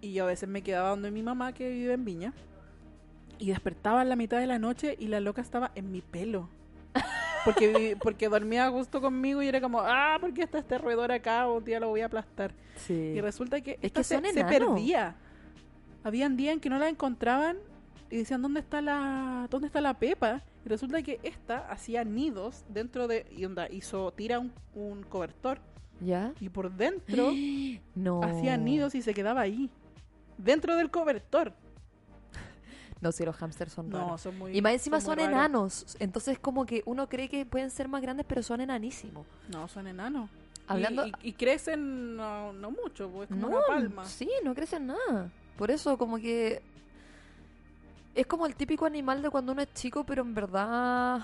[0.00, 2.32] Y yo a veces me quedaba donde mi mamá, que vive en Viña.
[3.38, 6.48] Y despertaba en la mitad de la noche y la loca estaba en mi pelo.
[7.44, 11.48] Porque, porque dormía justo conmigo y era como, ah, ¿por qué está este roedor acá?
[11.48, 12.52] Un día lo voy a aplastar.
[12.76, 12.94] Sí.
[12.94, 15.16] Y resulta que, Es que se, perdía.
[16.02, 17.58] Habían días en que no la encontraban
[18.10, 20.42] y decían, ¿dónde está la, dónde está la Pepa?
[20.64, 25.58] Y resulta que esta hacía nidos dentro de, y onda, hizo, tira un, un cobertor
[26.00, 26.32] ¿Ya?
[26.40, 27.32] y por dentro
[27.94, 28.22] No.
[28.22, 29.70] hacía nidos y se quedaba ahí.
[30.38, 31.52] Dentro del cobertor.
[33.00, 34.20] No, si los hámsters son No, raros.
[34.22, 35.96] son muy Y más encima son enanos.
[36.00, 39.26] Entonces como que uno cree que pueden ser más grandes, pero son enanísimos.
[39.48, 40.30] No, son enanos.
[40.66, 41.06] Hablando...
[41.06, 44.04] Y, y- y crecen no, no mucho, pues como no, una palma.
[44.06, 45.30] sí, no crecen nada.
[45.56, 46.62] Por eso como que...
[48.14, 51.20] Es como el típico animal de cuando uno es chico, pero en verdad...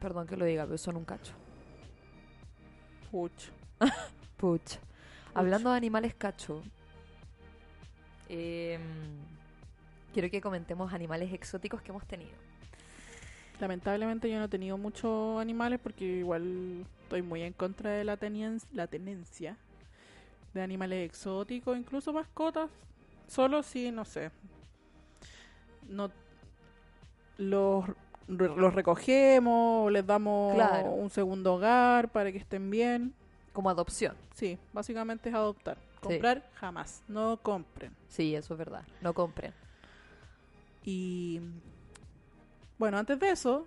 [0.00, 1.32] Perdón que lo diga, pero son un cacho.
[3.10, 3.50] Puch.
[4.36, 4.78] Puch.
[5.32, 6.62] Hablando de animales cacho,
[8.32, 8.80] em,
[10.14, 12.32] quiero que comentemos animales exóticos que hemos tenido.
[13.60, 18.16] Lamentablemente yo no he tenido muchos animales porque igual estoy muy en contra de la,
[18.16, 19.56] tenencia
[20.54, 22.70] de animales exóticos, incluso mascotas.
[23.28, 24.30] Solo si, no sé,
[25.88, 26.10] no
[27.36, 27.84] los,
[28.26, 30.90] los recogemos, les damos Claro.
[30.92, 33.14] un segundo hogar para que estén bien.
[33.52, 34.16] Como adopción.
[34.34, 35.76] Sí, básicamente es adoptar.
[36.02, 36.08] Sí.
[36.08, 37.94] Comprar jamás, no compren.
[38.08, 38.84] Sí, eso es verdad.
[39.00, 39.54] No compren.
[40.84, 41.40] Y
[42.76, 43.66] bueno, antes de eso,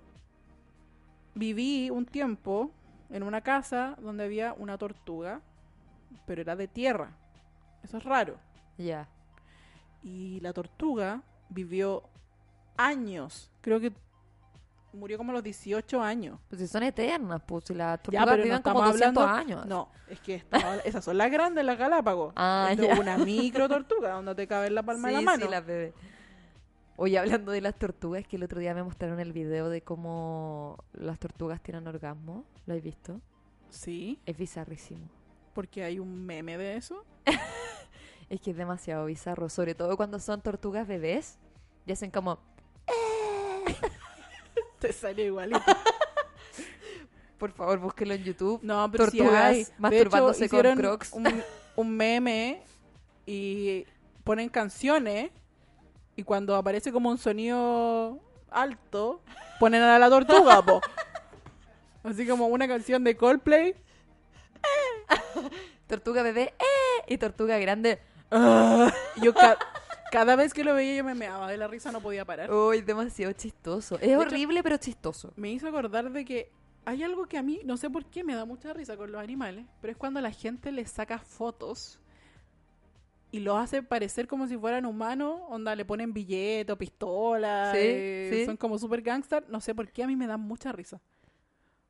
[1.34, 2.71] viví un tiempo
[3.10, 5.41] en una casa donde había una tortuga,
[6.26, 7.12] pero era de tierra.
[7.84, 8.38] Eso es raro.
[8.78, 9.08] Ya.
[10.04, 12.04] Y la tortuga vivió
[12.76, 13.50] años.
[13.62, 13.93] Creo que
[14.95, 16.39] murió como a los 18 años.
[16.49, 19.23] Pues si son eternas, pues si las Ya, tortugas pero no viven como estamos 200
[19.23, 19.65] hablando- años.
[19.67, 20.43] No, es que
[20.86, 22.34] esas son las grandes, las Galápagos.
[22.36, 22.99] Ah, Esto es ya.
[23.01, 25.45] una micro tortuga donde te cabe en la palma sí, de la mano.
[25.45, 25.93] sí, las bebé.
[26.97, 30.77] Oye, hablando de las tortugas, que el otro día me mostraron el video de cómo
[30.93, 32.45] las tortugas tienen orgasmo.
[32.65, 33.19] ¿Lo has visto?
[33.69, 35.10] Sí, Es bizarrísimo.
[35.53, 37.03] porque hay un meme de eso.
[38.29, 41.38] Es que es demasiado bizarro, sobre todo cuando son tortugas bebés
[41.86, 42.39] y hacen como...
[44.79, 45.59] Te sale igualito.
[47.38, 48.59] Por favor, búsquelo en YouTube.
[48.63, 49.63] No, pero Tortugas hay.
[49.65, 51.13] De masturbándose hecho, con Crocs.
[51.13, 51.43] Un,
[51.75, 52.61] un meme
[53.25, 53.85] y
[54.23, 55.31] ponen canciones
[56.15, 59.21] y cuando aparece como un sonido alto,
[59.59, 60.79] ponen a la tortuga, po.
[62.03, 63.75] Así como una canción de Coldplay.
[65.88, 67.03] Tortuga bebé ¡eh!
[67.07, 67.99] y tortuga grande.
[68.31, 69.57] Y Yo ca-
[70.15, 72.51] cada vez que lo veía yo me meaba de la risa, no podía parar.
[72.51, 73.99] Uy, demasiado chistoso.
[73.99, 75.34] Es horrible, pero chistoso.
[75.36, 76.51] Me hizo acordar de que
[76.86, 79.21] hay algo que a mí, no sé por qué, me da mucha risa con los
[79.21, 81.99] animales, pero es cuando la gente les saca fotos
[83.32, 87.80] y los hace parecer como si fueran humanos, onda, le ponen billete o pistola, Sí,
[87.82, 88.45] eh, sí.
[88.45, 91.01] son como super gangster, no sé por qué a mí me da mucha risa.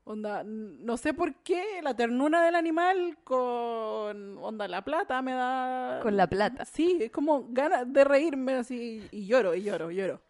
[0.07, 5.99] Onda, no sé por qué la ternura del animal con onda la plata me da
[6.03, 6.63] Con la plata.
[6.63, 10.21] Sí, es como ganas de reírme así y lloro y lloro y lloro.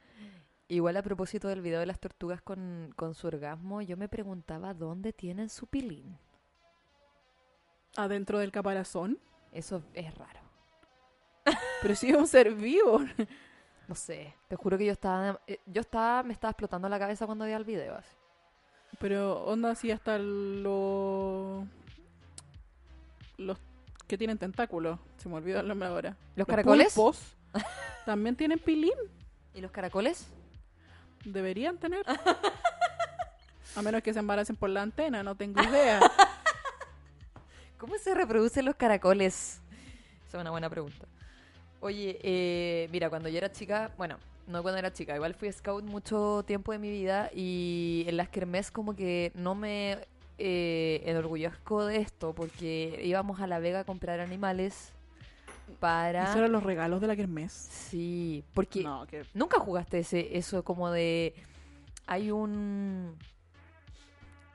[0.69, 4.73] Igual a propósito del video de las tortugas con, con su orgasmo, yo me preguntaba
[4.73, 6.17] dónde tienen su pilín.
[7.97, 9.19] Adentro del caparazón.
[9.51, 10.39] Eso es raro.
[11.81, 13.01] Pero sí es un ser vivo.
[13.87, 17.25] No sé, te juro que yo estaba, eh, yo estaba, me estaba explotando la cabeza
[17.27, 17.95] cuando veía el video.
[17.95, 18.15] así.
[18.99, 21.65] Pero onda así hasta los...
[23.37, 23.57] Los
[24.07, 24.99] que tienen tentáculos.
[25.17, 26.17] Se me olvidó el nombre ahora.
[26.35, 26.93] ¿Los caracoles?
[26.93, 27.35] pulpos
[28.05, 28.93] también tienen pilín.
[29.53, 30.27] ¿Y los caracoles?
[31.23, 32.05] Deberían tener.
[33.75, 35.99] A menos que se embaracen por la antena, no tengo idea.
[37.77, 39.59] ¿Cómo se reproducen los caracoles?
[40.27, 41.05] Esa es una buena pregunta.
[41.81, 45.83] Oye, eh, mira, cuando yo era chica, bueno, no cuando era chica, igual fui scout
[45.83, 49.97] mucho tiempo de mi vida y en las kermés como que no me
[50.37, 54.91] eh, enorgullezco de esto porque íbamos a La Vega a comprar animales
[55.79, 56.25] para...
[56.25, 57.51] Esos eran los regalos de la kermés.
[57.51, 59.25] Sí, porque No, que...
[59.33, 61.33] nunca jugaste ese eso como de
[62.05, 63.17] hay un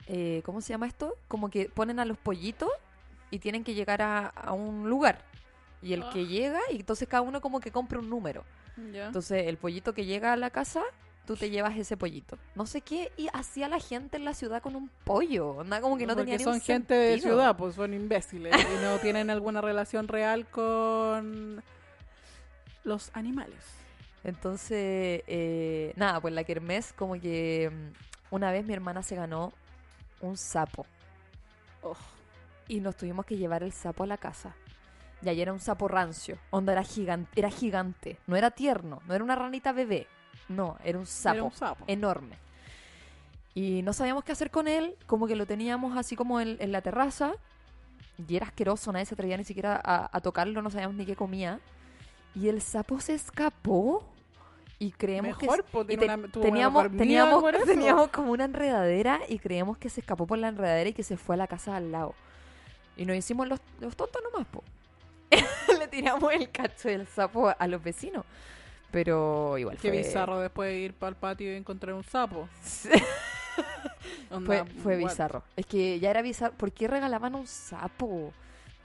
[0.07, 1.15] eh, ¿cómo se llama esto?
[1.27, 2.69] Como que ponen a los pollitos
[3.29, 5.25] y tienen que llegar a, a un lugar
[5.81, 8.43] y el que llega y entonces cada uno como que compra un número.
[8.93, 10.83] Entonces el pollito que llega a la casa
[11.25, 12.37] tú te llevas ese pollito.
[12.55, 15.97] No sé qué y hacía la gente en la ciudad con un pollo, onda como
[15.97, 19.61] que no Porque tenía son gente de ciudad, pues son imbéciles y no tienen alguna
[19.61, 21.63] relación real con
[22.83, 23.63] los animales.
[24.23, 29.53] Entonces, eh, nada, pues la kermés como que mm, una vez mi hermana se ganó
[30.21, 30.85] un sapo.
[31.81, 31.95] Oh.
[32.67, 34.55] Y nos tuvimos que llevar el sapo a la casa.
[35.23, 36.37] Y ahí era un sapo rancio.
[36.49, 38.17] Onda era gigante, era gigante.
[38.27, 40.07] No era tierno, no era una ranita bebé.
[40.49, 41.35] No, era un sapo.
[41.35, 41.83] Era un sapo.
[41.87, 42.37] Enorme.
[43.53, 44.95] Y no sabíamos qué hacer con él.
[45.05, 47.33] Como que lo teníamos así como en, en la terraza.
[48.27, 51.15] Y era asqueroso, nadie se atrevía ni siquiera a, a tocarlo, no sabíamos ni qué
[51.15, 51.59] comía.
[52.35, 54.07] Y el sapo se escapó.
[54.79, 56.27] Y creemos que Mejor, pues, y te- una-
[56.97, 57.43] teníamos,
[58.09, 61.35] como una enredadera y creíamos que se escapó por la enredadera y que se fue
[61.35, 62.15] a la casa al lado.
[62.97, 64.63] Y nos hicimos los, los tontos nomás, po.
[65.79, 68.25] Le tiramos el cacho del sapo a los vecinos.
[68.91, 72.49] Pero igual Qué fue, bizarro después de ir para el patio y encontrar un sapo.
[74.29, 75.43] Onda, fue, fue bizarro.
[75.55, 76.53] Es que ya era bizarro.
[76.55, 78.33] ¿Por qué regalaban un sapo?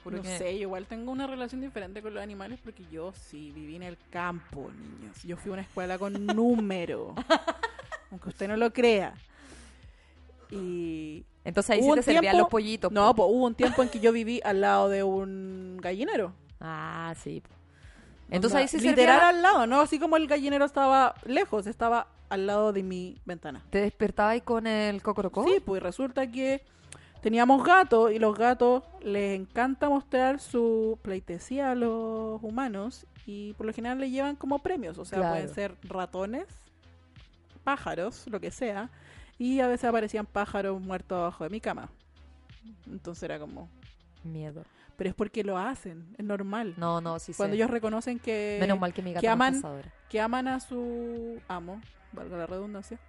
[0.03, 3.13] Juro No que- sé, yo igual tengo una relación diferente con los animales porque yo
[3.13, 5.21] sí viví en el campo, niños.
[5.23, 7.13] Yo fui a una escuela con número.
[8.11, 9.13] aunque usted no lo crea.
[10.49, 12.91] Y Entonces ahí Hubo sí te servían tiempo- los pollitos.
[12.91, 16.33] no, pues hubo un tiempo en que yo viví al lado de un gallinero.
[16.59, 17.41] Ah, sí.
[18.29, 21.65] Entonces Onda, ahí sí literal servía- al lado, no así como el gallinero estaba lejos,
[21.65, 23.63] estaba al lado de mi ventana.
[23.69, 25.45] ¿Te despertabas ahí con el cocorocó?
[25.45, 26.61] Sí, pues resulta que
[27.21, 33.65] teníamos gatos y los gatos les encanta mostrar su pleitesía a los humanos y por
[33.67, 35.33] lo general le llevan como premios, o sea, Claro.
[35.35, 36.45] pueden ser ratones,
[37.63, 38.89] pájaros, lo que sea,
[39.37, 41.89] y a veces aparecían pájaros muertos abajo de mi cama.
[42.85, 43.69] Entonces era como,
[44.23, 44.63] Miedo.
[44.97, 46.73] pero es porque lo hacen, es normal.
[46.77, 47.57] No, no, sí Cuando sé.
[47.57, 50.59] ellos reconocen que, Menos mal que mi gata que no es aman- que aman a
[50.59, 51.81] su amo,
[52.13, 52.99] valga la redundancia,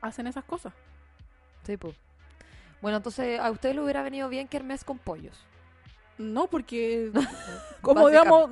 [0.00, 0.72] hacen esas cosas.
[1.64, 1.76] Sí.
[2.80, 5.38] Bueno, entonces a usted le hubiera venido bien que Hermes con pollos.
[6.20, 7.10] No, porque
[7.80, 8.50] como digamos,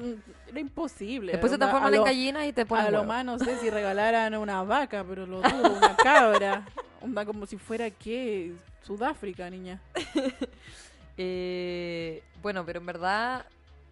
[0.48, 1.32] era imposible.
[1.32, 4.34] Después se transforman en gallinas y te ponen A lo más no sé si regalaran
[4.36, 6.66] una vaca, pero lo dudo, una cabra.
[7.00, 8.52] Onda como si fuera qué,
[8.82, 9.80] Sudáfrica, niña.
[11.20, 13.44] Eh, bueno, pero en verdad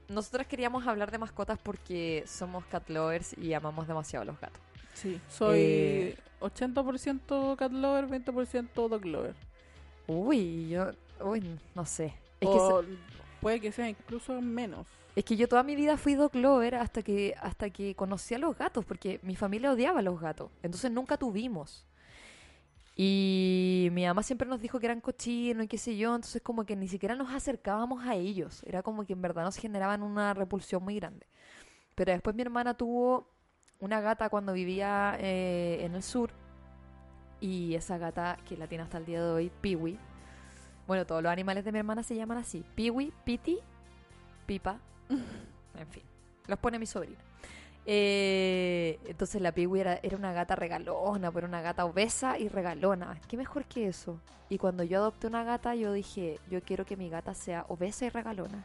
[0.08, 4.60] nosotros queríamos hablar de mascotas porque somos cat lovers y amamos demasiado a los gatos.
[4.94, 6.16] Sí, soy Eh.
[6.40, 9.34] 80% cat lover, 20% dog lover.
[10.06, 11.42] Uy, yo, uy,
[11.74, 12.14] no sé.
[12.40, 12.58] Es que,
[13.46, 14.88] puede que sea incluso menos.
[15.14, 18.38] es que yo toda mi vida fui dog lover hasta que, hasta que conocí a
[18.38, 20.50] los gatos, porque mi familia odiaba a los gatos.
[20.64, 21.86] Entonces nunca tuvimos.
[22.96, 26.66] Y mi mamá siempre nos dijo que eran cochinos y qué sé yo, entonces como
[26.66, 28.64] que ni siquiera nos acercábamos a ellos.
[28.66, 31.28] Era como que en verdad nos generaban una repulsión muy grande.
[31.94, 33.30] Pero después mi hermana tuvo
[33.78, 36.32] una gata cuando vivía eh, en el sur.
[37.40, 40.00] Y esa gata, que la tiene hasta el día de hoy, Piwi.
[40.86, 42.64] Bueno, todos los animales de mi hermana se llaman así.
[42.74, 43.58] Piwi, Piti,
[44.46, 44.78] Pipa.
[45.78, 46.02] En fin,
[46.46, 47.18] los pone mi sobrino.
[47.84, 53.20] Eh, entonces la Piwi era, era una gata regalona, pero una gata obesa y regalona.
[53.28, 54.18] ¿Qué mejor que eso?
[54.48, 58.06] Y cuando yo adopté una gata, yo dije, yo quiero que mi gata sea obesa
[58.06, 58.64] y regalona.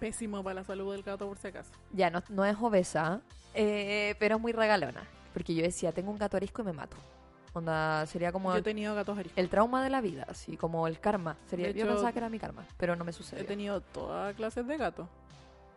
[0.00, 1.70] Pésimo para la salud del gato, por si acaso.
[1.92, 3.20] Ya, no, no es obesa,
[3.54, 5.02] eh, pero es muy regalona.
[5.32, 6.96] Porque yo decía, tengo un gato arisco y me mato.
[7.54, 9.38] Onda, sería como Yo he tenido gatos ariscos.
[9.38, 11.36] el trauma de la vida, así como el karma.
[11.46, 13.44] Sería, De yo hecho, pensaba que era mi karma, pero no me He sucedió.
[13.44, 15.06] tenido todas clases de gatos.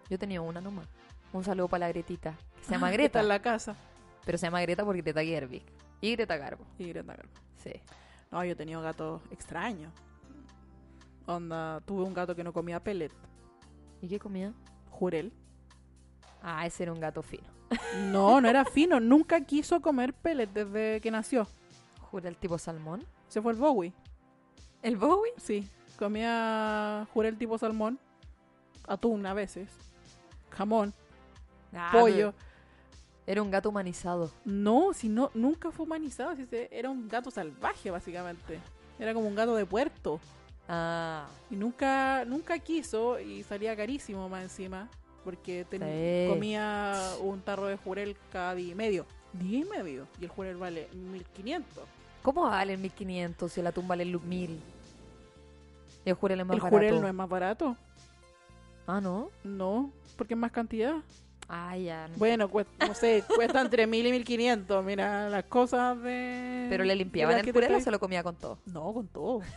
[0.10, 0.88] Yo tenía una nomás.
[1.34, 3.76] Un saludo para la Gretita, que se llama Está Greta, en la casa.
[4.26, 5.64] pero se llama Greta porque Greta Gerwig.
[6.00, 7.32] Y Greta Garbo, Y Greta Garbo.
[7.58, 7.72] sí.
[8.32, 9.92] No, yo he tenido gatos extraños.
[11.26, 13.12] Onda, tuve un gato que no comía pellet.
[14.02, 14.54] ¿Y qué comía?
[14.90, 15.32] Jurel.
[16.42, 17.44] Ah, ese era un gato fino.
[18.12, 19.00] No, no era fino.
[19.00, 21.48] Nunca quiso comer pellets desde que nació.
[22.16, 23.04] Jura el tipo salmón.
[23.28, 23.92] Se fue el Bowie.
[24.82, 25.34] ¿El Bowie?
[25.36, 25.68] Sí.
[26.00, 28.00] Comía jurel tipo salmón.
[28.88, 29.68] Atún a veces.
[30.52, 30.94] Jamón.
[31.74, 32.34] Ah, pollo.
[33.28, 34.32] Era un gato humanizado.
[34.46, 36.34] No, si no, nunca fue humanizado.
[36.38, 38.60] si se- era un gato salvaje, básicamente.
[38.98, 40.22] Era como un gato de puerto.
[40.70, 44.88] Ah, Y nunca, nunca quiso y salía carísimo más encima.
[45.26, 46.30] Porque ten- Sí.
[46.34, 49.06] comía un tarro de jurel cada día y medio.
[49.34, 50.08] Día y medio.
[50.22, 51.84] Y el jurel vale 1500.
[52.26, 54.60] ¿Cómo vale 1500 si el atún vale lu- 1000?
[56.06, 56.76] Y el jurel es más el barato.
[56.78, 57.78] jurel no es más barato.
[58.88, 59.30] Ah, ¿no?
[59.44, 60.96] No, porque es más cantidad.
[61.48, 62.08] Ah, ya.
[62.08, 62.16] no.
[62.18, 64.84] Bueno, cuesta, no sé, cuesta entre 1000 y 1500.
[64.84, 66.68] Mira, las cosas de.
[66.70, 68.58] ¿Pero le limpiaban el jurel o se lo comía con todo?
[68.66, 69.42] No, con todo.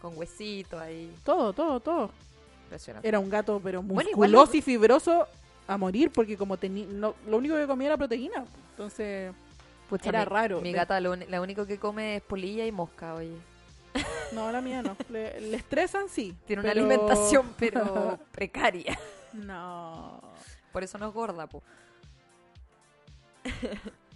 [0.00, 1.12] Con huesito ahí.
[1.24, 2.10] Todo, todo, todo.
[2.66, 3.08] Impresionante.
[3.08, 5.26] Era un gato, pero Bueno, musculoso igual lo- y fibroso
[5.66, 6.86] a morir, porque como tenía.
[6.86, 8.44] No, lo único que comía era proteína.
[8.70, 9.32] Entonces,
[9.88, 10.60] Pucha, era mi- raro.
[10.60, 13.36] Mi gata lo, la único que come es polilla y mosca, oye.
[14.32, 14.96] no, la mía no.
[15.08, 16.34] Le, le estresan, sí.
[16.46, 18.98] Tiene una alimentación, pero precaria.
[19.32, 20.20] No.
[20.72, 21.62] Por eso no es gorda, po.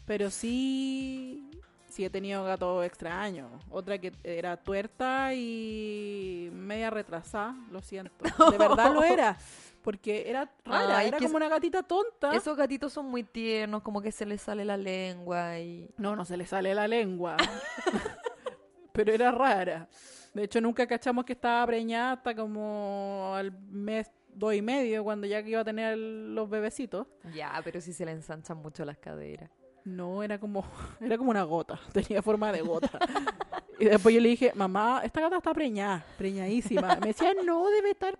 [0.06, 1.48] Pero sí.
[1.88, 3.50] Sí he tenido gatos extraños.
[3.70, 8.12] Otra que era tuerta y media retrasada, lo siento.
[8.50, 9.36] De verdad lo era.
[9.82, 12.34] Porque era rara, era como una gatita tonta.
[12.34, 15.90] Esos gatitos son muy tiernos, como que se les sale la lengua y...
[15.98, 17.36] No, no se le sale la lengua.
[18.92, 19.88] Pero era rara.
[20.34, 25.26] De hecho, nunca cachamos que estaba preñada hasta como al mes dos y medio, cuando
[25.26, 27.06] ya que iba a tener los bebecitos.
[27.34, 29.50] Ya, pero sí se le ensanchan mucho las caderas.
[29.84, 30.64] No, era como,
[31.00, 31.78] era como una gota.
[31.92, 32.98] Tenía forma de gota.
[33.78, 36.96] y después yo le dije, mamá, esta gata está preñada, preñadísima.
[36.96, 38.18] Me decía, no, debe estar,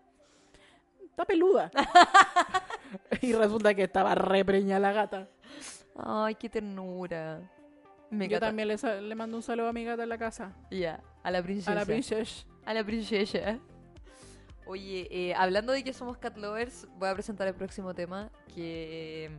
[1.12, 1.70] está peluda.
[3.20, 5.28] y resulta que estaba re preñada la gata.
[5.96, 7.40] Ay, qué ternura.
[8.10, 10.52] Mi yo gata- también le, le mando un saludo a mi gata en la casa.
[10.70, 11.72] Ya, a la princesa.
[11.72, 12.46] A la princesa.
[12.64, 13.58] A la princesa.
[14.66, 19.26] Oye, eh, hablando de que somos cat lovers, voy a presentar el próximo tema, que
[19.26, 19.30] eh,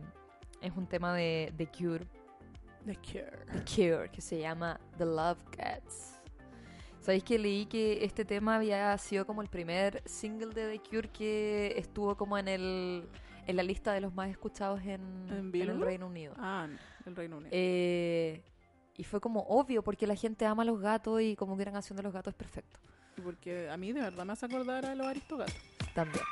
[0.60, 2.06] es un tema de The Cure.
[2.84, 3.46] The Cure.
[3.52, 6.13] The Cure, que se llama The Love Cats.
[7.04, 11.08] ¿Sabéis que leí que este tema había sido como el primer single de The Cure
[11.10, 13.06] que estuvo como en el
[13.46, 15.80] en la lista de los más escuchados en, ¿En en el?
[15.82, 16.32] Reino Unido?
[16.38, 17.50] Ah, no, el Reino Unido.
[17.52, 18.42] Eh,
[18.96, 21.72] y fue como obvio porque la gente ama a los gatos y como que una
[21.72, 22.80] canción de los gatos es perfecto.
[23.18, 25.54] Y Porque a mí de verdad me hace acordar a los aristogatos.
[25.94, 26.24] También.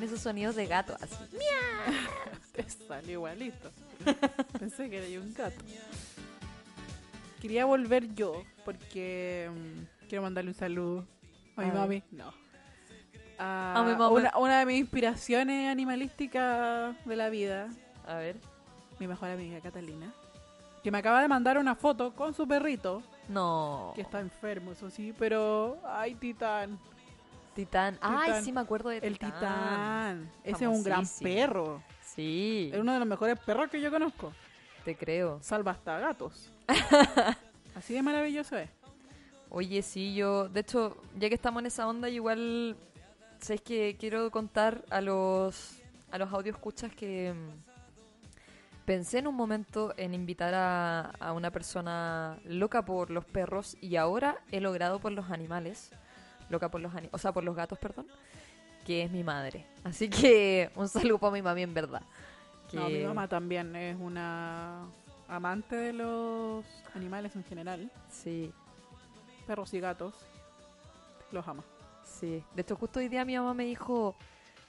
[0.00, 1.14] Esos sonidos de gato así.
[2.52, 3.70] Te salió igualito.
[4.58, 5.62] Pensé que era yo un gato.
[7.40, 11.06] Quería volver yo porque mm, quiero mandarle un saludo
[11.56, 11.80] a mi A ver.
[11.80, 12.02] mami.
[12.12, 12.32] No.
[13.38, 14.08] A, A mi mamá.
[14.10, 17.68] Una, una de mis inspiraciones animalísticas de la vida,
[18.06, 18.36] A ver.
[18.98, 20.12] mi mejor amiga Catalina,
[20.82, 23.92] que me acaba de mandar una foto con su perrito, No.
[23.94, 26.78] que está enfermo, eso sí, pero ay, Titán,
[27.54, 27.98] Titán.
[28.00, 28.44] Ay, Titán.
[28.44, 30.30] sí me acuerdo de el Titán.
[30.44, 31.30] Ese es un gran Famosísimo.
[31.30, 31.82] perro.
[32.02, 34.32] Sí, Es uno de los mejores perros que yo conozco.
[34.84, 35.38] te creo.
[35.42, 36.52] Salva hasta gatos.
[37.74, 38.68] Así de maravilloso es.
[39.48, 42.76] Oye, sí, yo, de hecho, ya que estamos en esa onda, yo igual,
[43.40, 45.80] sabes que quiero contar a los,
[46.12, 51.50] a los audio escuchas que mm, pensé en un momento en invitar a, a una
[51.50, 55.90] persona loca por los perros y ahora he logrado por los animales,
[56.50, 58.06] loca por los o sea, por los gatos, perdón,
[58.84, 59.66] que es mi madre.
[59.84, 62.02] Así que un saludo para mi mami en verdad.
[62.72, 64.84] No, mi mamá también es una
[65.28, 67.90] amante de los animales en general.
[68.08, 68.52] Sí,
[69.46, 70.14] Perros y gatos.
[71.32, 71.64] Los ama.
[72.04, 74.16] Sí, de hecho justo hoy día mi mamá me dijo,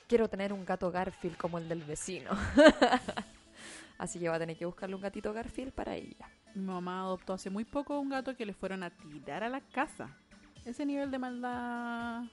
[0.07, 2.31] quiero tener un gato Garfield como el del vecino.
[3.97, 6.27] Así que va a tener que buscarle un gatito Garfield para ella.
[6.55, 9.61] Mi mamá adoptó hace muy poco un gato que le fueron a tirar a la
[9.61, 10.17] casa.
[10.65, 12.23] Ese nivel de maldad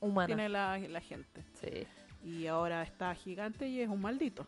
[0.00, 0.26] Humana.
[0.26, 1.42] tiene la, la gente.
[1.54, 1.86] Sí.
[2.24, 4.46] Y ahora está gigante y es un maldito.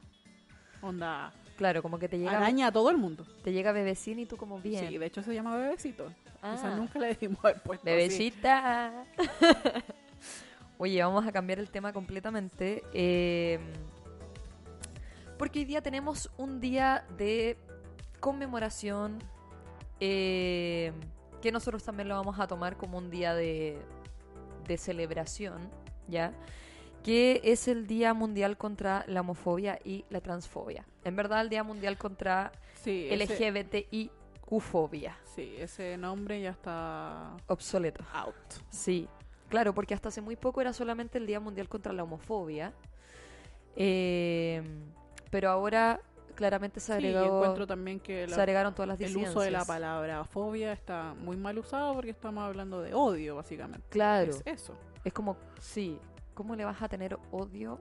[0.82, 3.24] Onda, Claro, como que te llega, araña a todo el mundo.
[3.44, 4.88] te llega bebecín y tú como bien.
[4.88, 6.12] Sí, de hecho se llama bebecito.
[6.42, 7.84] Ah, O sea, nunca le el puesto.
[7.84, 9.04] Bebecita.
[10.78, 12.82] Oye, vamos a cambiar el tema completamente.
[12.92, 13.58] eh,
[15.38, 17.56] porque hoy día tenemos un día de
[18.20, 19.18] conmemoración
[20.00, 20.92] eh,
[21.44, 23.78] que nosotros también lo vamos a tomar como un día de,
[24.66, 25.68] de celebración,
[26.08, 26.32] ¿ya?
[27.02, 30.86] Que es el Día Mundial contra la Homofobia y la Transfobia.
[31.04, 32.50] En verdad, el Día Mundial contra
[32.82, 35.18] Sí, ese, LGBTIQ-fobia.
[35.34, 38.02] sí, ese nombre ya está Obsoleto.
[38.14, 38.34] out.
[38.70, 39.06] Sí,
[39.50, 42.72] claro, porque hasta hace muy poco era solamente el Día Mundial contra la Homofobia.
[43.76, 44.62] Eh,
[45.30, 46.00] pero ahora
[46.34, 49.30] claramente se, Sí, agregó, encuentro también que se la- agregaron todas las el disidencias.
[49.36, 53.86] uso de la palabra fobia está muy mal usado porque estamos hablando de odio, básicamente.
[53.90, 54.74] Claro, Es eso.
[55.04, 55.98] es como, sí,
[56.34, 57.78] ¿cómo le vas a tener odio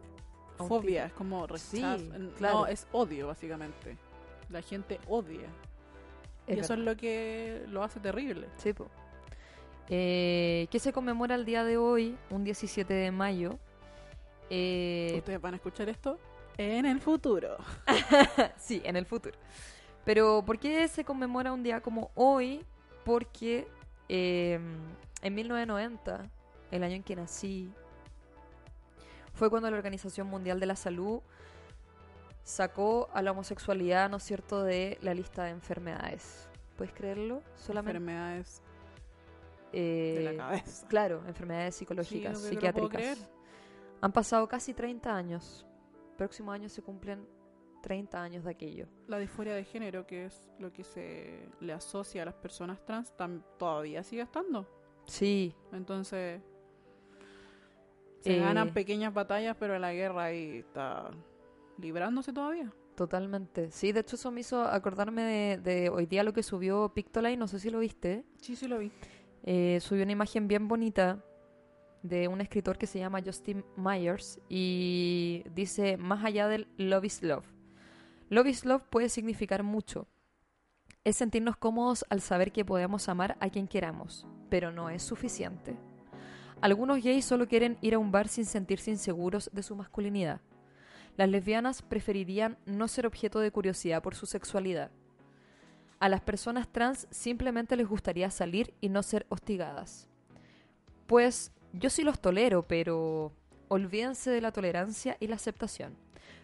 [0.59, 1.71] a Fobia es como rechazo.
[1.71, 2.59] Sí, N- claro.
[2.59, 3.97] No, es odio, básicamente.
[4.49, 5.47] La gente odia.
[6.45, 8.47] y Es eso es lo que lo hace terrible.
[8.57, 8.87] Sí, po.
[9.89, 13.57] Eh, que se conmemora el día de hoy, un 17 de mayo.
[14.49, 16.19] Eh, Ustedes van a escuchar esto
[16.57, 17.57] en el futuro.
[18.57, 19.37] sí, en el futuro.
[20.05, 22.65] Pero ¿por qué se conmemora un día como hoy?
[23.05, 23.67] Porque
[24.09, 24.59] eh,
[25.21, 26.29] en 1990,
[26.71, 27.71] el año en que nací,
[29.33, 31.21] fue cuando la Organización Mundial de la Salud
[32.43, 36.47] sacó a la homosexualidad, ¿no es cierto?, de la lista de enfermedades.
[36.77, 37.41] ¿Puedes creerlo?
[37.55, 38.61] Solamente Enfermedades
[39.71, 40.87] eh, de la cabeza.
[40.87, 43.29] Claro, enfermedades psicológicas, Sí, psiquiátricas.
[44.01, 45.65] Han pasado casi 30 años.
[46.17, 47.27] Próximo año se cumplen
[47.81, 48.87] 30 años de aquello.
[49.07, 53.13] La disforia de género, que es lo que se le asocia a las personas trans,
[53.57, 54.67] todavía sigue estando.
[55.05, 56.41] Sí, Entonces,
[58.21, 61.11] se Eh, ganan pequeñas batallas, pero la guerra ahí está
[61.77, 62.71] librándose todavía.
[62.95, 63.71] totalmente.
[63.71, 67.35] Sí, de hecho eso me hizo acordarme de, de hoy día lo que subió Pictoline,
[67.37, 68.23] no sé si lo viste.
[68.39, 68.91] Sí, sí lo vi.
[69.43, 71.21] Eh, subió una imagen bien bonita
[72.03, 77.23] de un escritor que se llama Justin Myers y dice, más allá del love is
[77.23, 77.45] love.
[78.29, 80.07] Love is love puede significar mucho.
[81.03, 85.75] Es sentirnos cómodos al saber que podemos amar a quien queramos, pero no es suficiente.
[86.61, 90.41] Algunos gays solo quieren ir a un bar sin sentirse inseguros de su masculinidad.
[91.15, 94.91] Las lesbianas preferirían no ser objeto de curiosidad por su sexualidad.
[95.99, 100.09] A las personas trans simplemente les gustaría salir y no ser hostigadas.
[101.07, 103.31] Pues yo sí los tolero, pero
[103.67, 105.95] olvídense de la tolerancia y la aceptación.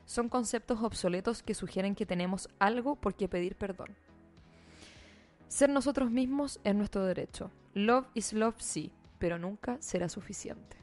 [0.06, 3.96] Son conceptos obsoletos que sugieren que tenemos algo por qué pedir perdón.
[5.48, 7.52] Ser nosotros mismos es nuestro derecho.
[7.74, 10.78] Love is love, sí, pero nunca será suficiente.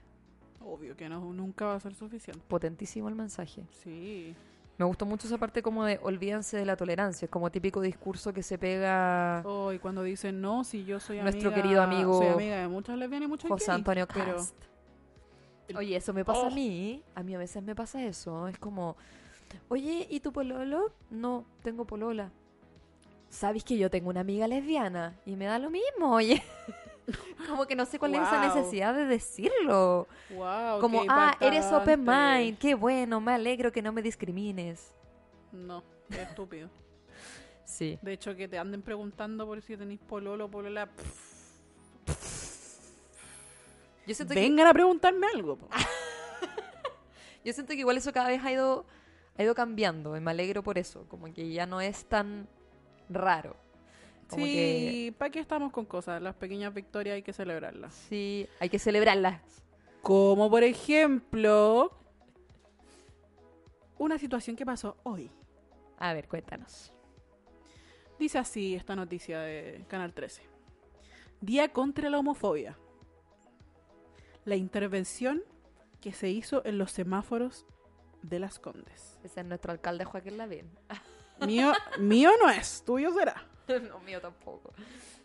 [0.61, 2.43] Obvio que no, nunca va a ser suficiente.
[2.49, 3.65] Potentísimo el mensaje.
[3.71, 4.35] Sí.
[4.79, 8.33] Me gustó mucho esa parte como de olvídense de la tolerancia, es como típico discurso
[8.35, 12.19] que se pega Oh, y cuando dicen no, si yo soy Nuestro amiga- querido amigo
[12.19, 14.55] soy amiga de muchas lesbianas y muchos José Antonio pero Cast.
[15.77, 16.47] Oye, eso me pasa Oh.
[16.47, 17.03] a mí.
[17.15, 18.47] A mí a veces me pasa eso.
[18.47, 18.97] Es como,
[19.69, 20.93] oye, ¿y tu pololo?
[21.11, 22.31] No, tengo polola.
[23.31, 25.17] ¿Sabes que yo tengo una amiga lesbiana?
[25.27, 26.41] Y me da lo mismo, oye.
[27.49, 28.55] Como que no sé cuál es esa Wow.
[28.57, 30.09] necesidad de decirlo.
[30.31, 34.95] Wow, Como, ah, eres open mind, qué bueno, me alegro que no me discrimines.
[35.53, 36.69] No, qué estúpido.
[37.65, 37.99] Sí.
[38.03, 40.89] De hecho, que te anden preguntando por si tenéis pololo o polola.
[44.07, 45.59] Yo siento, que, Vengan a preguntarme algo.
[47.45, 48.87] yo siento que igual eso cada vez ha ido,
[49.37, 51.07] ha ido cambiando y me alegro por eso.
[51.09, 52.49] Como que ya no es tan
[53.09, 53.57] raro.
[54.29, 56.21] Como que Sí, ¿para qué estamos con cosas?
[56.21, 57.95] Las pequeñas victorias hay que celebrarlas.
[58.09, 59.41] sí, hay que celebrarlas.
[60.03, 61.93] Como por ejemplo,
[63.99, 65.31] una situación que pasó hoy.
[65.99, 66.93] A ver, cuéntanos.
[68.19, 70.43] Dice así esta noticia de Canal 13.
[71.41, 72.79] Día contra la homofobia.
[74.45, 75.43] La intervención
[76.01, 77.67] que se hizo en los semáforos
[78.23, 79.19] de las Condes.
[79.25, 80.71] Ese es nuestro alcalde Joaquín Lavín.
[81.47, 83.45] Mío, mío no es, tuyo será.
[83.89, 84.73] no, mío tampoco.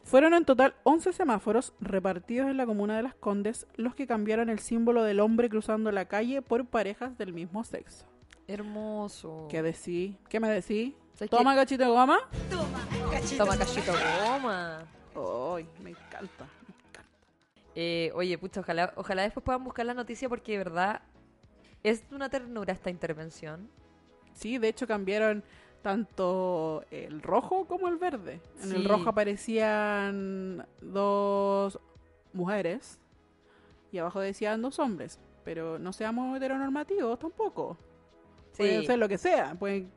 [0.03, 4.49] Fueron en total 11 semáforos repartidos en la comuna de Las Condes los que cambiaron
[4.49, 8.05] el símbolo del hombre cruzando la calle por parejas del mismo sexo.
[8.47, 9.47] Hermoso.
[9.49, 10.17] ¿Qué decí?
[10.27, 10.95] ¿Qué me decí?
[11.13, 12.19] ¿Sabes Toma cachito de goma.
[13.37, 13.93] Toma cachito
[14.25, 14.85] goma.
[15.15, 16.45] Ay, me encanta.
[16.67, 17.09] me encanta.
[17.75, 21.01] Eh, oye, pucha, ojalá, ojalá después puedan buscar la noticia porque de verdad
[21.83, 23.69] es de una ternura esta intervención.
[24.33, 25.43] Sí, de hecho cambiaron
[25.81, 28.41] tanto el rojo como el verde.
[28.63, 31.79] En el rojo aparecían dos
[32.33, 32.99] mujeres
[33.91, 35.19] y abajo decían dos hombres.
[35.43, 37.77] Pero no seamos heteronormativos tampoco.
[38.55, 39.55] Pueden ser lo que sea.
[39.55, 39.91] Pueden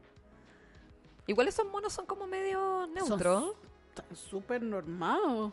[1.27, 3.55] Igual esos monos son como medio neutros.
[3.91, 5.53] estar súper normados.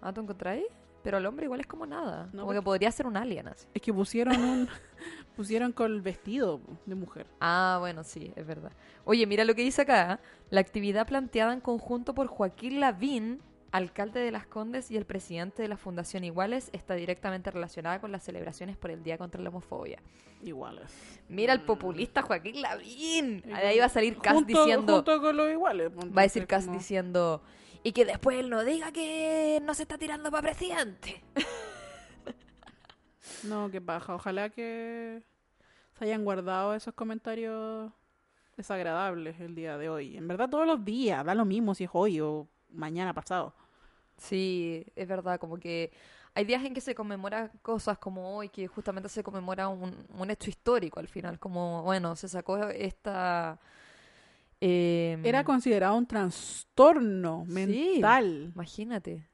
[0.00, 0.64] Ah, ¿tú encontráis?
[1.02, 2.24] Pero el hombre igual es como nada.
[2.26, 3.66] No, como porque- que podría ser un alien así.
[3.72, 4.68] Es que pusieron un
[5.36, 7.26] pusieron con el vestido de mujer.
[7.40, 8.72] Ah, bueno, sí, es verdad.
[9.04, 10.20] Oye, mira lo que dice acá.
[10.50, 13.40] La actividad planteada en conjunto por Joaquín Lavín,
[13.70, 18.10] alcalde de Las Condes y el presidente de la Fundación Iguales, está directamente relacionada con
[18.10, 20.00] las celebraciones por el Día contra la Homofobia.
[20.42, 20.90] Iguales.
[21.28, 23.42] Mira el populista Joaquín Lavín.
[23.54, 24.94] Ahí va a salir Cas Junto- diciendo...
[24.96, 25.90] Junto con los iguales.
[25.94, 27.42] pues, Va a decir Cas como- diciendo...
[27.82, 31.22] Y que después él no diga que no se está tirando para presidente.
[33.44, 34.14] No, que baja.
[34.14, 35.22] Ojalá que
[35.98, 37.92] se hayan guardado esos comentarios
[38.56, 40.16] desagradables el día de hoy.
[40.16, 43.54] En verdad todos los días, da lo mismo si es hoy o mañana pasado.
[44.16, 45.92] Sí, es verdad, como que
[46.34, 50.30] hay días en que se conmemora cosas como hoy, que justamente se conmemora un, un
[50.30, 53.60] hecho histórico al final, como, bueno, se sacó esta...
[54.60, 57.52] em, Era considerado un trastorno Sí.
[57.52, 58.50] mental.
[58.54, 59.28] Imagínate,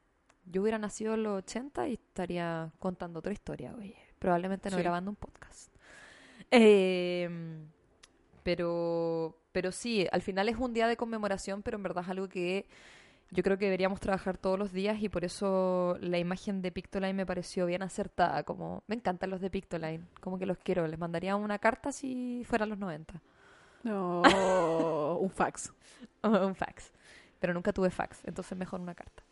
[0.46, 4.82] yo hubiera nacido en los 80 y estaría contando otra historia, oye, probablemente no Sí.
[4.82, 5.70] grabando un podcast.
[6.50, 7.66] Em,
[8.42, 12.28] pero, pero sí, al final es un día de conmemoración, pero en verdad es algo
[12.28, 12.66] que
[13.30, 17.14] yo creo que deberíamos trabajar todos los días y por eso la imagen de Pictoline
[17.14, 18.44] me pareció bien acertada.
[18.44, 20.86] Como me encantan los de Pictoline, como que los quiero.
[20.86, 23.20] Les mandaría una carta si fueran los 90.
[23.84, 25.72] No, un fax.
[26.22, 26.92] un fax.
[27.38, 29.22] Pero nunca tuve fax, entonces mejor una carta.